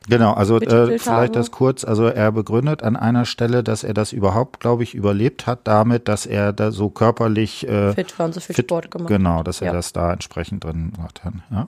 [0.08, 1.84] Genau, also äh, vielleicht das kurz.
[1.84, 6.08] Also er begründet an einer Stelle, dass er das überhaupt, glaube ich, überlebt hat, damit,
[6.08, 9.08] dass er da so körperlich äh, fit war und so viel fit, Sport gemacht.
[9.08, 9.72] Genau, dass er ja.
[9.74, 11.20] das da entsprechend drin hat.
[11.50, 11.66] Ja.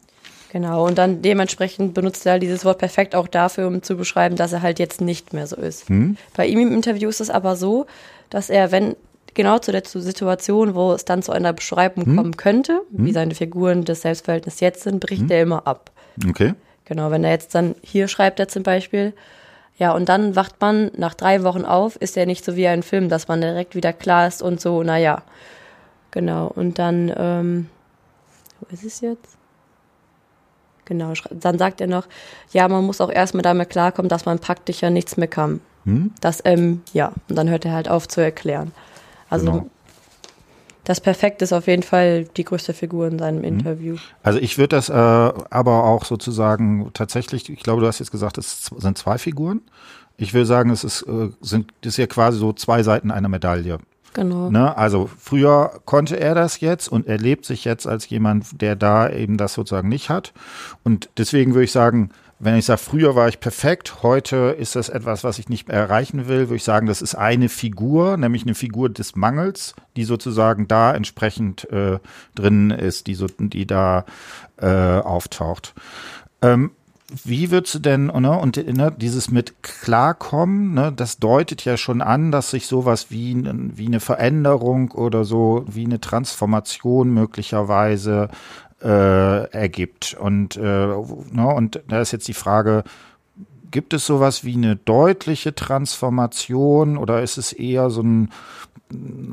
[0.51, 4.53] Genau, und dann dementsprechend benutzt er dieses Wort perfekt auch dafür, um zu beschreiben, dass
[4.53, 5.89] er halt jetzt nicht mehr so ist.
[5.89, 6.17] Hm.
[6.37, 7.87] Bei ihm im Interview ist es aber so,
[8.29, 8.97] dass er, wenn
[9.35, 12.17] genau zu der Situation, wo es dann zu einer Beschreibung hm.
[12.17, 13.07] kommen könnte, hm.
[13.07, 15.31] wie seine Figuren des Selbstverhältnisses jetzt sind, bricht hm.
[15.31, 15.91] er immer ab.
[16.29, 16.55] Okay.
[16.93, 19.15] Genau, wenn er jetzt dann, hier schreibt er zum Beispiel,
[19.79, 22.83] ja, und dann wacht man nach drei Wochen auf, ist er nicht so wie ein
[22.83, 25.23] Film, dass man direkt wieder klar ist und so, naja.
[26.11, 27.71] Genau, und dann, ähm,
[28.61, 29.39] wo ist es jetzt?
[30.85, 32.07] Genau, dann sagt er noch,
[32.53, 35.63] ja, man muss auch erstmal damit klarkommen, dass man praktisch ja nichts mehr kann.
[35.85, 36.13] Hm?
[36.21, 38.73] Das, ähm, ja, und dann hört er halt auf zu erklären.
[39.31, 39.67] Also genau
[40.85, 43.45] das Perfekt ist auf jeden Fall die größte Figur in seinem mhm.
[43.45, 43.97] Interview.
[44.23, 48.39] Also ich würde das äh, aber auch sozusagen tatsächlich, ich glaube, du hast jetzt gesagt,
[48.39, 49.63] es sind zwei Figuren.
[50.17, 53.29] Ich will sagen, es ist, äh, sind, das ist ja quasi so zwei Seiten einer
[53.29, 53.79] Medaille.
[54.15, 54.51] Genau.
[54.51, 54.77] Ne?
[54.77, 59.09] Also früher konnte er das jetzt und er lebt sich jetzt als jemand, der da
[59.09, 60.33] eben das sozusagen nicht hat.
[60.85, 62.11] Und deswegen würde ich sagen,
[62.43, 65.77] wenn ich sage, früher war ich perfekt, heute ist das etwas, was ich nicht mehr
[65.77, 70.03] erreichen will, würde ich sagen, das ist eine Figur, nämlich eine Figur des Mangels, die
[70.03, 72.01] sozusagen da entsprechend äh,
[72.35, 74.05] drin ist, die, so, die da
[74.57, 75.73] äh, auftaucht.
[76.43, 76.73] Ähm,
[77.25, 82.03] wie würdest du denn, ne, und ne, dieses mit klarkommen, ne, das deutet ja schon
[82.03, 83.37] an, dass sich sowas wie,
[83.77, 88.31] wie eine Veränderung oder so, wie eine Transformation möglicherweise
[88.83, 90.17] äh, ergibt.
[90.19, 92.85] Und, äh, ne, und da ist jetzt die Frage,
[93.73, 98.31] gibt es sowas wie eine deutliche Transformation oder ist es eher so ein,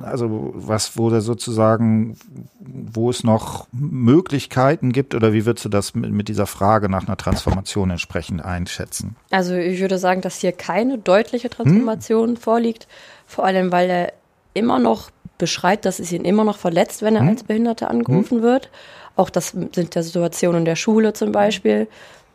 [0.01, 2.15] also was, wo der sozusagen,
[2.59, 7.05] wo es noch Möglichkeiten gibt oder wie würdest du das mit, mit dieser Frage nach
[7.05, 9.15] einer Transformation entsprechend einschätzen?
[9.29, 12.37] Also ich würde sagen, dass hier keine deutliche Transformation hm?
[12.37, 12.87] vorliegt,
[13.27, 14.13] vor allem weil er
[14.53, 17.29] immer noch beschreibt, dass es ihn immer noch verletzt, wenn er hm?
[17.29, 18.43] als Behinderte angerufen hm?
[18.43, 18.69] wird.
[19.15, 21.87] Auch das sind ja Situationen in der Schule zum Beispiel.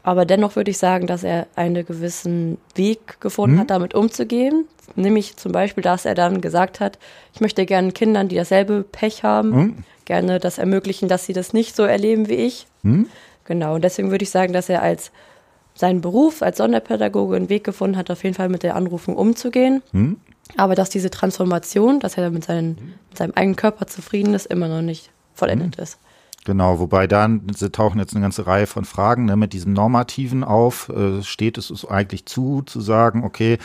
[0.03, 3.61] Aber dennoch würde ich sagen, dass er einen gewissen Weg gefunden mhm.
[3.61, 4.67] hat, damit umzugehen.
[4.97, 6.99] Nämlich zum Beispiel, dass er dann gesagt hat,
[7.33, 9.85] ich möchte gerne Kindern, die dasselbe Pech haben, mhm.
[10.05, 12.67] gerne das ermöglichen, dass sie das nicht so erleben wie ich.
[12.83, 13.09] Mhm.
[13.45, 13.77] Genau.
[13.77, 15.11] Und deswegen würde ich sagen, dass er als
[15.75, 19.83] seinen Beruf als Sonderpädagoge einen Weg gefunden hat, auf jeden Fall mit der Anrufung umzugehen.
[19.93, 20.19] Mhm.
[20.57, 24.69] Aber dass diese Transformation, dass er mit, seinen, mit seinem eigenen Körper zufrieden ist, immer
[24.69, 25.83] noch nicht vollendet mhm.
[25.83, 25.99] ist.
[26.45, 30.45] Genau, wobei dann sie tauchen jetzt eine ganze Reihe von Fragen ne, mit diesem Normativen
[30.45, 30.91] auf.
[30.91, 33.59] Äh, steht es eigentlich zu, zu sagen, okay,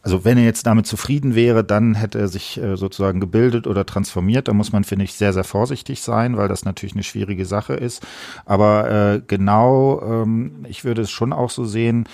[0.00, 3.86] also wenn er jetzt damit zufrieden wäre, dann hätte er sich äh, sozusagen gebildet oder
[3.86, 4.48] transformiert.
[4.48, 7.74] Da muss man, finde ich, sehr, sehr vorsichtig sein, weil das natürlich eine schwierige Sache
[7.74, 8.06] ist.
[8.44, 12.06] Aber äh, genau, ähm, ich würde es schon auch so sehen,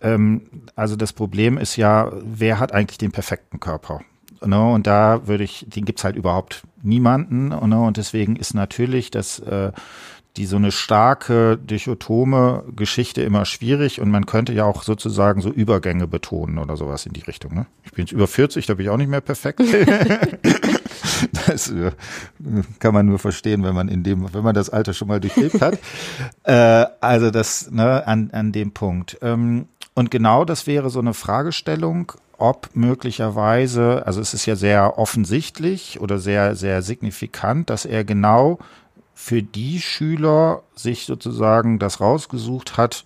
[0.00, 0.42] ähm,
[0.74, 4.00] also das Problem ist ja, wer hat eigentlich den perfekten Körper?
[4.44, 7.48] Ne, und da würde ich, den gibt's halt überhaupt niemanden.
[7.48, 9.72] Ne, und deswegen ist natürlich das äh,
[10.36, 15.50] die so eine starke dichotome Geschichte immer schwierig und man könnte ja auch sozusagen so
[15.50, 17.54] Übergänge betonen oder sowas in die Richtung.
[17.54, 17.66] Ne?
[17.84, 19.60] Ich bin jetzt über 40, da bin ich auch nicht mehr perfekt.
[21.46, 21.92] das äh,
[22.78, 25.60] kann man nur verstehen, wenn man in dem, wenn man das Alter schon mal durchlebt
[25.62, 25.78] hat.
[26.44, 29.18] äh, also das ne, an, an dem Punkt.
[29.22, 34.98] Ähm, und genau das wäre so eine Fragestellung, ob möglicherweise, also es ist ja sehr
[34.98, 38.58] offensichtlich oder sehr, sehr signifikant, dass er genau
[39.14, 43.04] für die Schüler sich sozusagen das rausgesucht hat,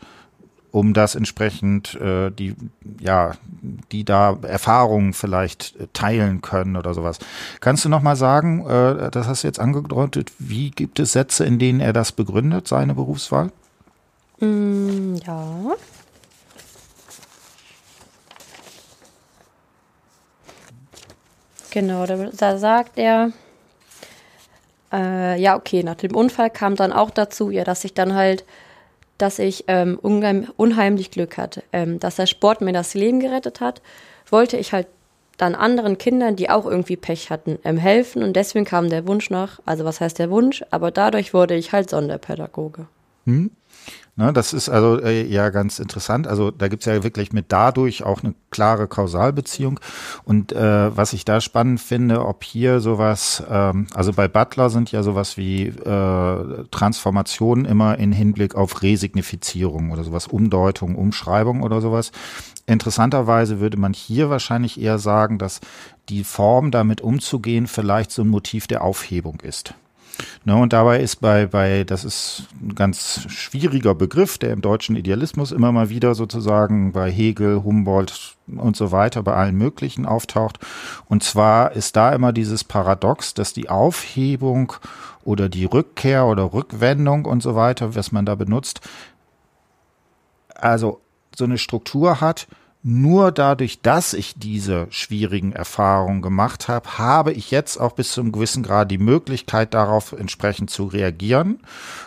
[0.73, 2.55] um das entsprechend äh, die
[3.01, 3.33] ja
[3.91, 7.19] die da Erfahrungen vielleicht äh, teilen können oder sowas.
[7.61, 11.45] Kannst du noch mal sagen, äh, das hast du jetzt angedeutet, wie gibt es Sätze,
[11.45, 13.51] in denen er das begründet, seine Berufswahl?
[14.41, 15.75] Mm, ja.
[21.71, 23.33] Genau, da, da sagt er,
[24.93, 28.45] äh, ja, okay, nach dem Unfall kam dann auch dazu, ja, dass ich dann halt,
[29.19, 33.61] dass ich ähm, unheim, unheimlich Glück hatte, ähm, dass der Sport mir das Leben gerettet
[33.61, 33.83] hat,
[34.29, 34.87] wollte ich halt
[35.37, 39.31] dann anderen Kindern, die auch irgendwie Pech hatten, ähm, helfen und deswegen kam der Wunsch
[39.31, 42.87] nach, also was heißt der Wunsch, aber dadurch wurde ich halt Sonderpädagoge.
[43.27, 43.51] Hm.
[44.21, 46.27] Ne, das ist also äh, ja ganz interessant.
[46.27, 49.81] Also da gibt's ja wirklich mit dadurch auch eine klare Kausalbeziehung.
[50.25, 54.93] Und äh, was ich da spannend finde, ob hier sowas, ähm, also bei Butler sind
[54.93, 61.81] ja sowas wie äh, Transformationen immer in Hinblick auf Resignifizierung oder sowas, Umdeutung, Umschreibung oder
[61.81, 62.13] sowas.
[62.67, 65.61] Interessanterweise würde man hier wahrscheinlich eher sagen, dass
[66.11, 69.73] die Form damit umzugehen vielleicht so ein Motiv der Aufhebung ist.
[70.45, 74.97] Ne, und dabei ist bei, bei, das ist ein ganz schwieriger Begriff, der im deutschen
[74.97, 80.59] Idealismus immer mal wieder sozusagen bei Hegel, Humboldt und so weiter, bei allen möglichen auftaucht.
[81.09, 84.73] Und zwar ist da immer dieses Paradox, dass die Aufhebung
[85.25, 88.81] oder die Rückkehr oder Rückwendung und so weiter, was man da benutzt,
[90.55, 91.01] also
[91.37, 92.47] so eine Struktur hat,
[92.83, 98.21] nur dadurch, dass ich diese schwierigen Erfahrungen gemacht habe, habe ich jetzt auch bis zu
[98.21, 101.61] einem gewissen Grad die Möglichkeit, darauf entsprechend zu reagieren.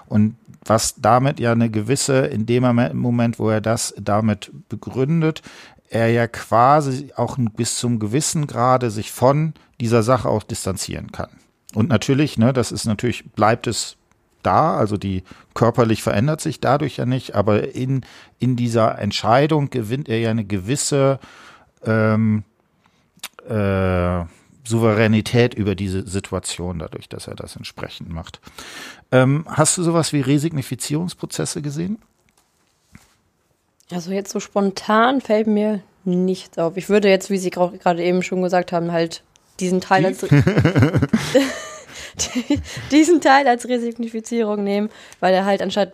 [0.07, 5.41] Und was damit ja eine gewisse, in dem Moment, wo er das damit begründet,
[5.89, 11.29] er ja quasi auch bis zum gewissen Grade sich von dieser Sache auch distanzieren kann.
[11.75, 13.97] Und natürlich, ne, das ist natürlich, bleibt es
[14.43, 18.01] da, also die körperlich verändert sich dadurch ja nicht, aber in,
[18.39, 21.19] in dieser Entscheidung gewinnt er ja eine gewisse
[21.85, 22.43] ähm,
[23.47, 24.23] äh,
[24.65, 28.39] Souveränität über diese Situation dadurch, dass er das entsprechend macht.
[29.11, 31.99] Ähm, hast du sowas wie Resignifizierungsprozesse gesehen?
[33.91, 36.77] Also jetzt so spontan fällt mir nichts auf.
[36.77, 39.23] Ich würde jetzt, wie Sie gerade eben schon gesagt haben, halt
[39.59, 40.23] diesen Teil als
[42.91, 45.93] diesen Teil als Resignifizierung nehmen, weil er halt anstatt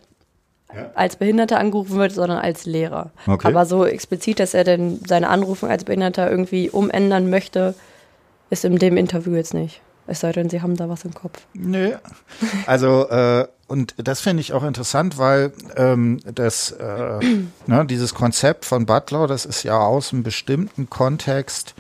[0.73, 0.91] ja.
[0.95, 3.11] als Behinderter angerufen wird, sondern als Lehrer.
[3.27, 3.47] Okay.
[3.47, 7.75] Aber so explizit, dass er denn seine Anrufung als Behinderter irgendwie umändern möchte,
[8.49, 9.81] ist in dem Interview jetzt nicht.
[10.07, 11.39] Es sei denn, Sie haben da was im Kopf.
[11.53, 11.91] Nö.
[12.65, 17.19] Also, äh, und das finde ich auch interessant, weil ähm, das, äh,
[17.67, 21.75] ne, dieses Konzept von Butler, das ist ja aus einem bestimmten Kontext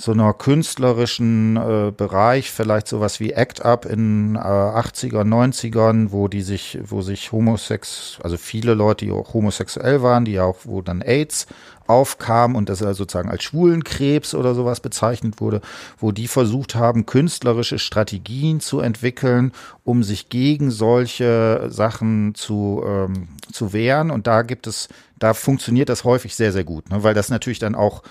[0.00, 6.26] so einer künstlerischen äh, Bereich, vielleicht sowas wie Act Up in äh, 80er, 90ern, wo
[6.26, 10.80] die sich, wo sich Homosex, also viele Leute, die auch homosexuell waren, die auch, wo
[10.80, 11.46] dann AIDS
[11.86, 15.60] aufkam und das also sozusagen als Schwulenkrebs oder sowas bezeichnet wurde,
[15.98, 19.52] wo die versucht haben, künstlerische Strategien zu entwickeln,
[19.84, 24.10] um sich gegen solche Sachen zu, ähm, zu wehren.
[24.10, 27.02] Und da gibt es, da funktioniert das häufig sehr, sehr gut, ne?
[27.02, 28.02] weil das natürlich dann auch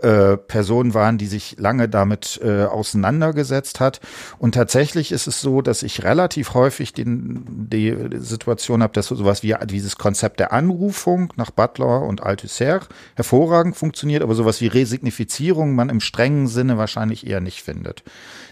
[0.00, 4.00] äh, Personen waren, die sich lange damit äh, auseinandergesetzt hat.
[4.38, 9.14] Und tatsächlich ist es so, dass ich relativ häufig den, die Situation habe, dass so
[9.14, 12.80] sowas wie dieses Konzept der Anrufung nach Butler und Althusser
[13.16, 18.02] hervorragend funktioniert, aber sowas wie Resignifizierung man im strengen Sinne wahrscheinlich eher nicht findet.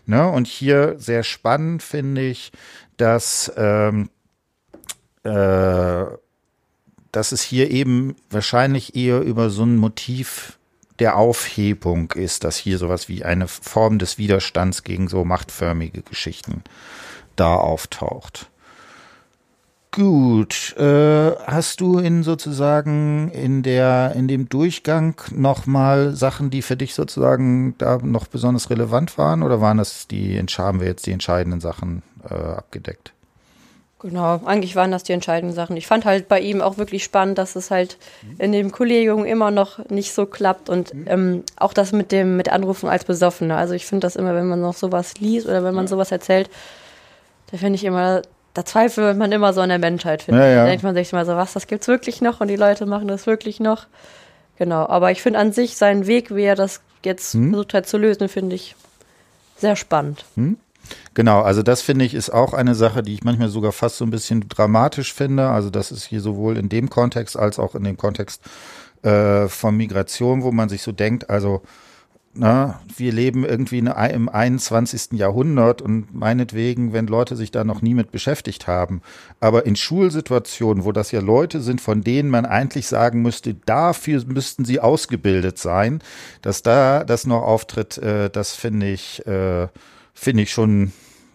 [0.07, 0.29] Ne?
[0.29, 2.53] Und hier sehr spannend finde ich,
[2.97, 4.11] dass ähm,
[5.25, 6.05] äh,
[7.17, 10.59] dass es hier eben wahrscheinlich eher über so ein Motiv
[10.99, 16.63] der Aufhebung ist, dass hier sowas wie eine Form des Widerstands gegen so machtförmige Geschichten
[17.37, 18.51] da auftaucht.
[19.93, 26.61] Gut, äh, hast du in sozusagen in der in dem Durchgang noch mal Sachen, die
[26.61, 31.07] für dich sozusagen da noch besonders relevant waren, oder waren das die haben wir jetzt
[31.07, 33.15] die entscheidenden Sachen äh, abgedeckt?
[34.01, 35.77] Genau, eigentlich waren das die entscheidenden Sachen.
[35.77, 37.97] Ich fand halt bei ihm auch wirklich spannend, dass es halt
[38.39, 41.05] in dem Kollegium immer noch nicht so klappt und mhm.
[41.09, 43.57] ähm, auch das mit dem mit Anrufen als Besoffener.
[43.57, 46.51] Also ich finde das immer, wenn man noch sowas liest oder wenn man sowas erzählt,
[47.51, 48.21] da finde ich immer,
[48.53, 50.57] da zweifelt man immer so an der Menschheit, finde ja, ja.
[50.65, 53.09] Da denkt man sich mal so, was, das gibt's wirklich noch und die Leute machen
[53.09, 53.87] das wirklich noch.
[54.59, 57.51] Genau, aber ich finde an sich seinen Weg, wie er das jetzt hm?
[57.51, 58.77] versucht hat zu lösen, finde ich
[59.57, 60.27] sehr spannend.
[60.35, 60.59] Hm?
[61.14, 64.05] Genau, also das finde ich ist auch eine Sache, die ich manchmal sogar fast so
[64.05, 65.49] ein bisschen dramatisch finde.
[65.49, 68.42] Also das ist hier sowohl in dem Kontext als auch in dem Kontext
[69.03, 71.62] äh, von Migration, wo man sich so denkt, also
[72.38, 75.12] na, wir leben irgendwie im 21.
[75.12, 79.01] Jahrhundert und meinetwegen, wenn Leute sich da noch nie mit beschäftigt haben.
[79.40, 84.22] Aber in Schulsituationen, wo das ja Leute sind, von denen man eigentlich sagen müsste, dafür
[84.27, 86.01] müssten sie ausgebildet sein,
[86.42, 89.68] dass da das noch auftritt, äh, das finde ich, äh,
[90.17, 90.93] finde ich schon,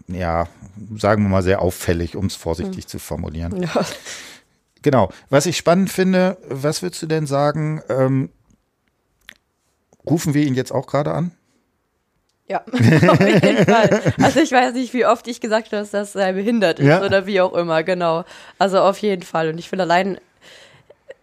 [0.08, 0.48] ja,
[0.98, 2.88] sagen wir mal sehr auffällig, um es vorsichtig hm.
[2.88, 3.64] zu formulieren.
[3.64, 3.86] Ja.
[4.84, 5.12] Genau.
[5.30, 8.32] Was ich spannend finde, was würdest du denn sagen, ähm,
[10.10, 11.32] Rufen wir ihn jetzt auch gerade an?
[12.48, 12.64] Ja,
[13.08, 14.14] auf jeden Fall.
[14.20, 17.04] Also ich weiß nicht, wie oft ich gesagt habe, dass das sei behindert ist ja.
[17.04, 18.26] oder wie auch immer, genau.
[18.58, 19.50] Also auf jeden Fall.
[19.50, 20.20] Und ich finde allein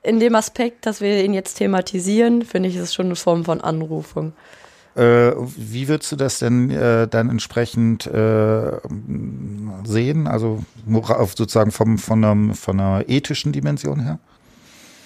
[0.02, 3.44] in dem Aspekt, dass wir ihn jetzt thematisieren, finde ich, ist es schon eine Form
[3.44, 4.32] von Anrufung.
[4.94, 8.72] Äh, wie würdest du das denn äh, dann entsprechend äh,
[9.84, 10.26] sehen?
[10.26, 10.64] Also
[11.36, 14.18] sozusagen vom, von, einer, von einer ethischen Dimension her?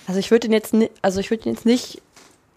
[0.07, 2.03] Also ich würde ihn jetzt, also ich würde ihn jetzt nicht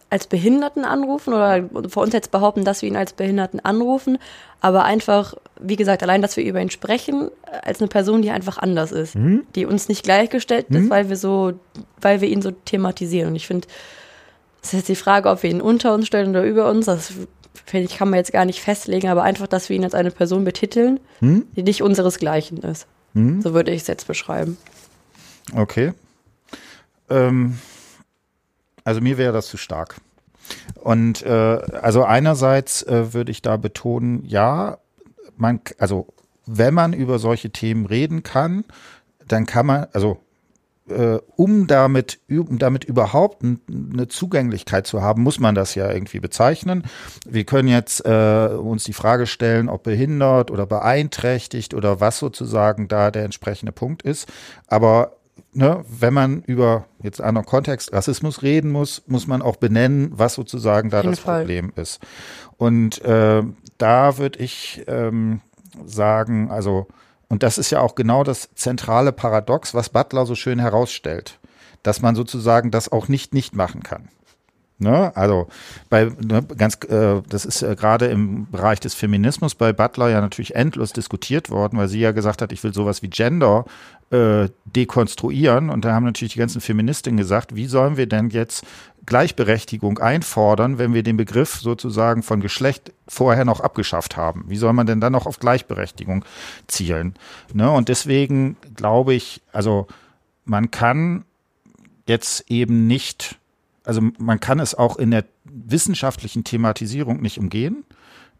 [0.09, 4.17] als Behinderten anrufen oder vor uns jetzt behaupten, dass wir ihn als Behinderten anrufen,
[4.61, 7.29] aber einfach, wie gesagt, allein, dass wir über ihn sprechen,
[7.63, 9.43] als eine Person, die einfach anders ist, mhm.
[9.55, 10.77] die uns nicht gleichgestellt mhm.
[10.77, 11.53] ist, weil wir so,
[11.99, 13.29] weil wir ihn so thematisieren.
[13.29, 13.67] Und ich finde,
[14.65, 16.87] es ist jetzt die Frage, ob wir ihn unter uns stellen oder über uns.
[16.87, 17.13] Das
[17.65, 20.09] finde ich, kann man jetzt gar nicht festlegen, aber einfach, dass wir ihn als eine
[20.09, 21.45] Person betiteln, mhm.
[21.55, 22.87] die nicht unseresgleichen ist.
[23.13, 23.41] Mhm.
[23.43, 24.57] So würde ich es jetzt beschreiben.
[25.55, 25.93] Okay.
[27.09, 27.59] Ähm
[28.83, 29.97] also mir wäre das zu stark.
[30.75, 34.79] Und äh, also einerseits äh, würde ich da betonen, ja,
[35.37, 36.07] man, also
[36.47, 38.65] wenn man über solche Themen reden kann,
[39.27, 40.17] dann kann man, also
[40.89, 46.19] äh, um damit, um damit überhaupt eine Zugänglichkeit zu haben, muss man das ja irgendwie
[46.19, 46.83] bezeichnen.
[47.25, 52.87] Wir können jetzt äh, uns die Frage stellen, ob behindert oder beeinträchtigt oder was sozusagen
[52.87, 54.31] da der entsprechende Punkt ist.
[54.67, 55.17] Aber
[55.53, 60.35] ne, wenn man über jetzt anderen Kontext Rassismus reden muss, muss man auch benennen, was
[60.35, 61.41] sozusagen da das Fall.
[61.41, 61.99] Problem ist.
[62.57, 63.43] Und äh,
[63.77, 65.41] da würde ich ähm,
[65.85, 66.87] sagen, also,
[67.29, 71.39] und das ist ja auch genau das zentrale Paradox, was Butler so schön herausstellt,
[71.83, 74.09] dass man sozusagen das auch nicht nicht machen kann.
[74.77, 75.15] Ne?
[75.15, 75.47] Also
[75.89, 80.19] bei ne, ganz, äh, das ist äh, gerade im Bereich des Feminismus bei Butler ja
[80.19, 83.63] natürlich endlos diskutiert worden, weil sie ja gesagt hat, ich will sowas wie Gender
[84.09, 85.69] äh, dekonstruieren.
[85.69, 88.65] Und da haben natürlich die ganzen Feministinnen gesagt, wie sollen wir denn jetzt
[89.05, 94.45] Gleichberechtigung einfordern, wenn wir den Begriff sozusagen von Geschlecht vorher noch abgeschafft haben?
[94.47, 96.25] Wie soll man denn dann noch auf Gleichberechtigung
[96.67, 97.15] zielen?
[97.53, 97.69] Ne?
[97.69, 99.87] Und deswegen glaube ich, also
[100.45, 101.25] man kann
[102.07, 103.37] jetzt eben nicht
[103.85, 107.85] also man kann es auch in der wissenschaftlichen Thematisierung nicht umgehen.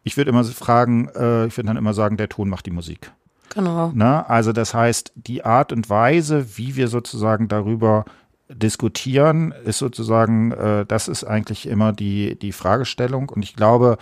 [0.04, 3.12] Ich würde immer fragen, äh, ich würde dann immer sagen, der Ton macht die Musik.
[3.54, 3.92] Genau.
[3.96, 8.06] Na, also das heißt, die Art und Weise, wie wir sozusagen darüber
[8.50, 13.30] diskutieren, ist sozusagen, äh, das ist eigentlich immer die, die Fragestellung.
[13.30, 13.98] Und ich glaube,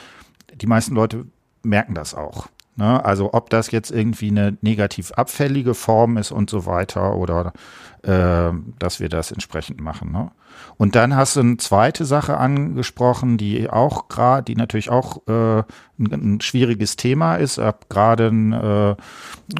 [0.53, 1.25] die meisten Leute
[1.63, 2.47] merken das auch.
[2.75, 3.03] Ne?
[3.03, 7.53] Also ob das jetzt irgendwie eine negativ abfällige Form ist und so weiter oder
[8.01, 10.11] äh, dass wir das entsprechend machen.
[10.11, 10.31] Ne?
[10.77, 15.59] Und dann hast du eine zweite Sache angesprochen, die auch gerade, die natürlich auch äh,
[15.99, 17.59] ein, ein, schwieriges Thema ist.
[17.59, 18.97] Ich habe gerade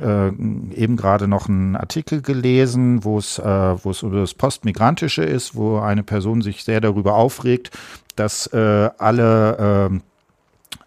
[0.02, 0.28] äh, äh,
[0.76, 3.44] eben gerade noch einen Artikel gelesen, wo es äh,
[3.84, 7.72] wo es über das Postmigrantische ist, wo eine Person sich sehr darüber aufregt,
[8.16, 10.00] dass äh, alle äh,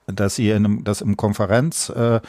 [0.07, 2.21] dass sie in dass im Konferenz äh,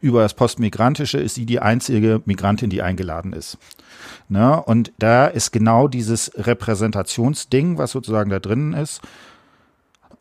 [0.00, 3.58] über das Postmigrantische ist sie die einzige Migrantin, die eingeladen ist.
[4.28, 4.62] Ne?
[4.62, 9.02] Und da ist genau dieses Repräsentationsding, was sozusagen da drinnen ist.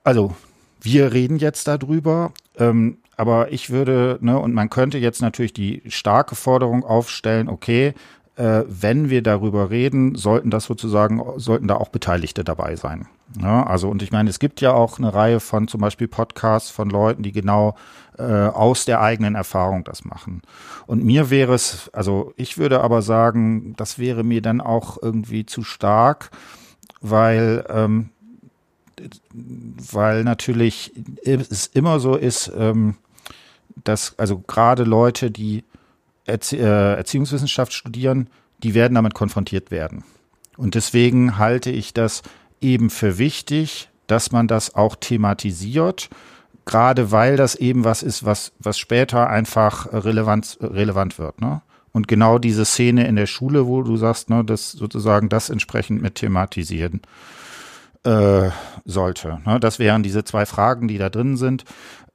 [0.04, 0.36] Also,
[0.82, 5.82] wir reden jetzt darüber, ähm, aber ich würde, ne, und man könnte jetzt natürlich die
[5.88, 7.94] starke Forderung aufstellen, okay,
[8.40, 13.06] äh, wenn wir darüber reden, sollten das sozusagen, sollten da auch Beteiligte dabei sein.
[13.42, 16.72] Ja, also und ich meine, es gibt ja auch eine Reihe von zum Beispiel Podcasts
[16.72, 17.76] von Leuten, die genau
[18.18, 20.42] äh, aus der eigenen Erfahrung das machen.
[20.88, 25.46] Und mir wäre es, also ich würde aber sagen, das wäre mir dann auch irgendwie
[25.46, 26.32] zu stark,
[27.02, 28.10] weil ähm,
[29.34, 32.96] weil natürlich es immer so ist, ähm,
[33.84, 35.64] dass also gerade Leute, die
[36.30, 38.30] Erzie äh, Erziehungswissenschaft studieren,
[38.64, 40.04] die werden damit konfrontiert werden.
[40.58, 42.22] Und deswegen halte ich das
[42.62, 46.10] eben für wichtig, dass man das auch thematisiert,
[46.66, 51.40] gerade weil das eben was ist, was, was später einfach relevant, relevant wird.
[51.42, 51.62] Ne?
[51.92, 56.02] Und genau diese Szene in der Schule, wo du sagst, ne, das sozusagen das entsprechend
[56.02, 57.02] mit thematisieren
[58.04, 58.50] äh,
[58.86, 59.40] sollte.
[59.46, 59.60] Ne?
[59.60, 61.66] Das wären diese zwei Fragen, die da drin sind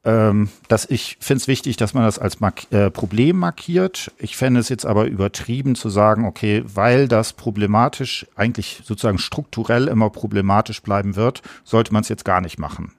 [0.05, 4.13] ähm, dass ich finde es wichtig, dass man das als Mark äh, Problem markiert.
[4.19, 9.89] Ich fände es jetzt aber übertrieben zu sagen, okay, weil das problematisch, eigentlich sozusagen strukturell
[9.89, 12.93] immer problematisch bleiben wird, sollte man es jetzt gar nicht machen.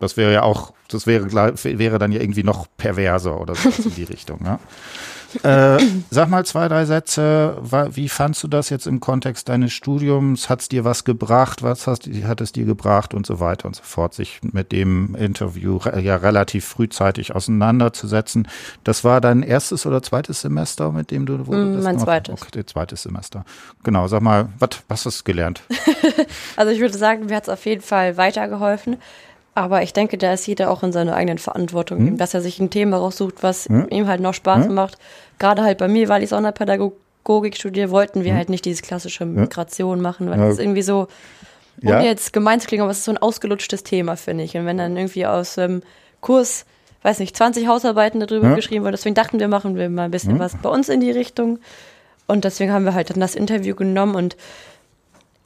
[0.00, 3.94] Das wäre ja auch, das wäre, wäre dann ja irgendwie noch perverser oder so in
[3.94, 4.40] die Richtung.
[4.44, 4.58] Ja?
[5.42, 5.78] Äh,
[6.10, 7.58] sag mal zwei, drei Sätze.
[7.92, 10.48] Wie fandst du das jetzt im Kontext deines Studiums?
[10.48, 11.62] Hat es dir was gebracht?
[11.62, 15.14] Was hast, hat es dir gebracht und so weiter und so fort, sich mit dem
[15.14, 18.48] Interview ja relativ frühzeitig auseinanderzusetzen?
[18.84, 22.06] Das war dein erstes oder zweites Semester, mit dem du wo mm, das Mein gemacht?
[22.06, 22.42] zweites.
[22.42, 23.44] Okay, zweites Semester.
[23.82, 24.48] Genau, sag mal,
[24.88, 25.62] was hast du gelernt?
[26.56, 28.96] also ich würde sagen, mir hat es auf jeden Fall weitergeholfen.
[29.60, 32.16] Aber ich denke, da ist jeder auch in seiner eigenen Verantwortung, hm?
[32.16, 33.88] dass er sich ein Thema raussucht, was hm?
[33.90, 34.74] ihm halt noch Spaß hm?
[34.74, 34.96] macht.
[35.38, 38.38] Gerade halt bei mir, weil ich Sonderpädagogik studiere, wollten wir hm?
[38.38, 41.08] halt nicht diese klassische Migration machen, weil das ist irgendwie so,
[41.82, 42.00] ohne ja.
[42.00, 44.56] jetzt gemein zu klingen, aber es ist so ein ausgelutschtes Thema, finde ich.
[44.56, 45.82] Und wenn dann irgendwie aus ähm,
[46.22, 46.64] Kurs,
[47.02, 50.38] weiß nicht, 20 Hausarbeiten darüber geschrieben wurde, deswegen dachten wir, machen wir mal ein bisschen
[50.38, 51.58] was bei uns in die Richtung.
[52.26, 54.36] Und deswegen haben wir halt dann das Interview genommen und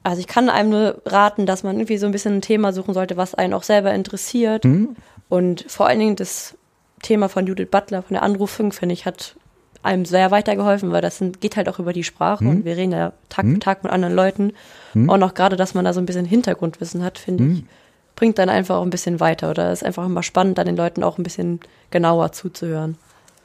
[0.04, 2.94] also ich kann einem nur raten, dass man irgendwie so ein bisschen ein Thema suchen
[2.94, 4.64] sollte, was einen auch selber interessiert.
[4.64, 4.96] Mhm.
[5.30, 6.56] Und vor allen Dingen das
[7.02, 9.34] Thema von Judith Butler, von der Anrufung, finde ich, hat
[9.82, 12.50] einem sehr weitergeholfen, weil das geht halt auch über die Sprache mhm.
[12.50, 13.54] und wir reden ja Tag mhm.
[13.54, 14.52] für Tag mit anderen Leuten.
[14.92, 15.08] Mhm.
[15.08, 17.68] Und auch gerade, dass man da so ein bisschen Hintergrundwissen hat, finde ich, mhm.
[18.14, 21.02] bringt dann einfach auch ein bisschen weiter oder ist einfach immer spannend, dann den Leuten
[21.02, 22.96] auch ein bisschen genauer zuzuhören.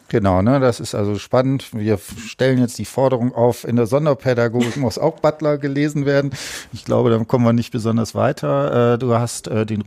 [0.09, 1.67] Genau, ne, das ist also spannend.
[1.71, 6.31] Wir stellen jetzt die Forderung auf, in der Sonderpädagogik muss auch Butler gelesen werden.
[6.73, 8.93] Ich glaube, dann kommen wir nicht besonders weiter.
[8.93, 9.85] Äh, du hast äh, den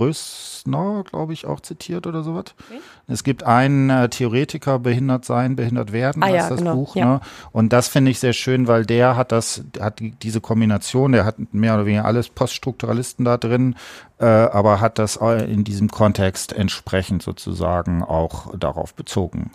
[0.63, 2.45] Rösner, glaube ich, auch zitiert oder sowas.
[2.69, 2.81] Okay.
[3.09, 6.75] Es gibt einen äh, Theoretiker, behindert sein, behindert werden, ah, heißt ja, das genau.
[6.75, 6.97] Buch.
[6.97, 7.05] Ja.
[7.05, 7.21] Ne?
[7.53, 11.25] Und das finde ich sehr schön, weil der hat das, hat die, diese Kombination, der
[11.25, 13.77] hat mehr oder weniger alles Poststrukturalisten da drin,
[14.19, 19.53] äh, aber hat das in diesem Kontext entsprechend sozusagen auch darauf bezogen.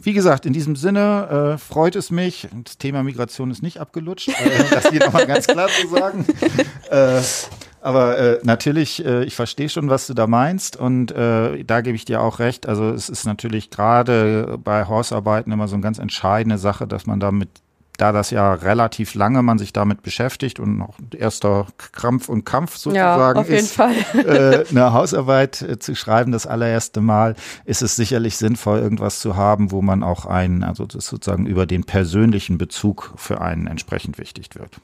[0.00, 4.28] Wie gesagt, in diesem Sinne äh, freut es mich, das Thema Migration ist nicht abgelutscht,
[4.28, 6.26] äh, das hier nochmal ganz klar zu sagen.
[7.84, 11.94] Aber äh, natürlich, äh, ich verstehe schon, was du da meinst und äh, da gebe
[11.94, 12.66] ich dir auch recht.
[12.66, 17.20] Also es ist natürlich gerade bei Hausarbeiten immer so eine ganz entscheidende Sache, dass man
[17.20, 17.50] da mit
[17.98, 22.76] da das ja relativ lange man sich damit beschäftigt und noch erster Krampf und Kampf
[22.76, 23.94] sozusagen ja, auf jeden ist, Fall.
[24.14, 29.36] äh, eine Hausarbeit äh, zu schreiben, das allererste Mal, ist es sicherlich sinnvoll, irgendwas zu
[29.36, 34.18] haben, wo man auch einen, also das sozusagen über den persönlichen Bezug für einen entsprechend
[34.18, 34.80] wichtig wird.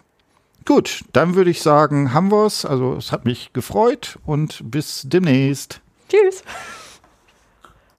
[0.64, 2.64] Gut, dann würde ich sagen, haben wir es.
[2.64, 5.80] Also es hat mich gefreut und bis demnächst.
[6.08, 6.42] Tschüss.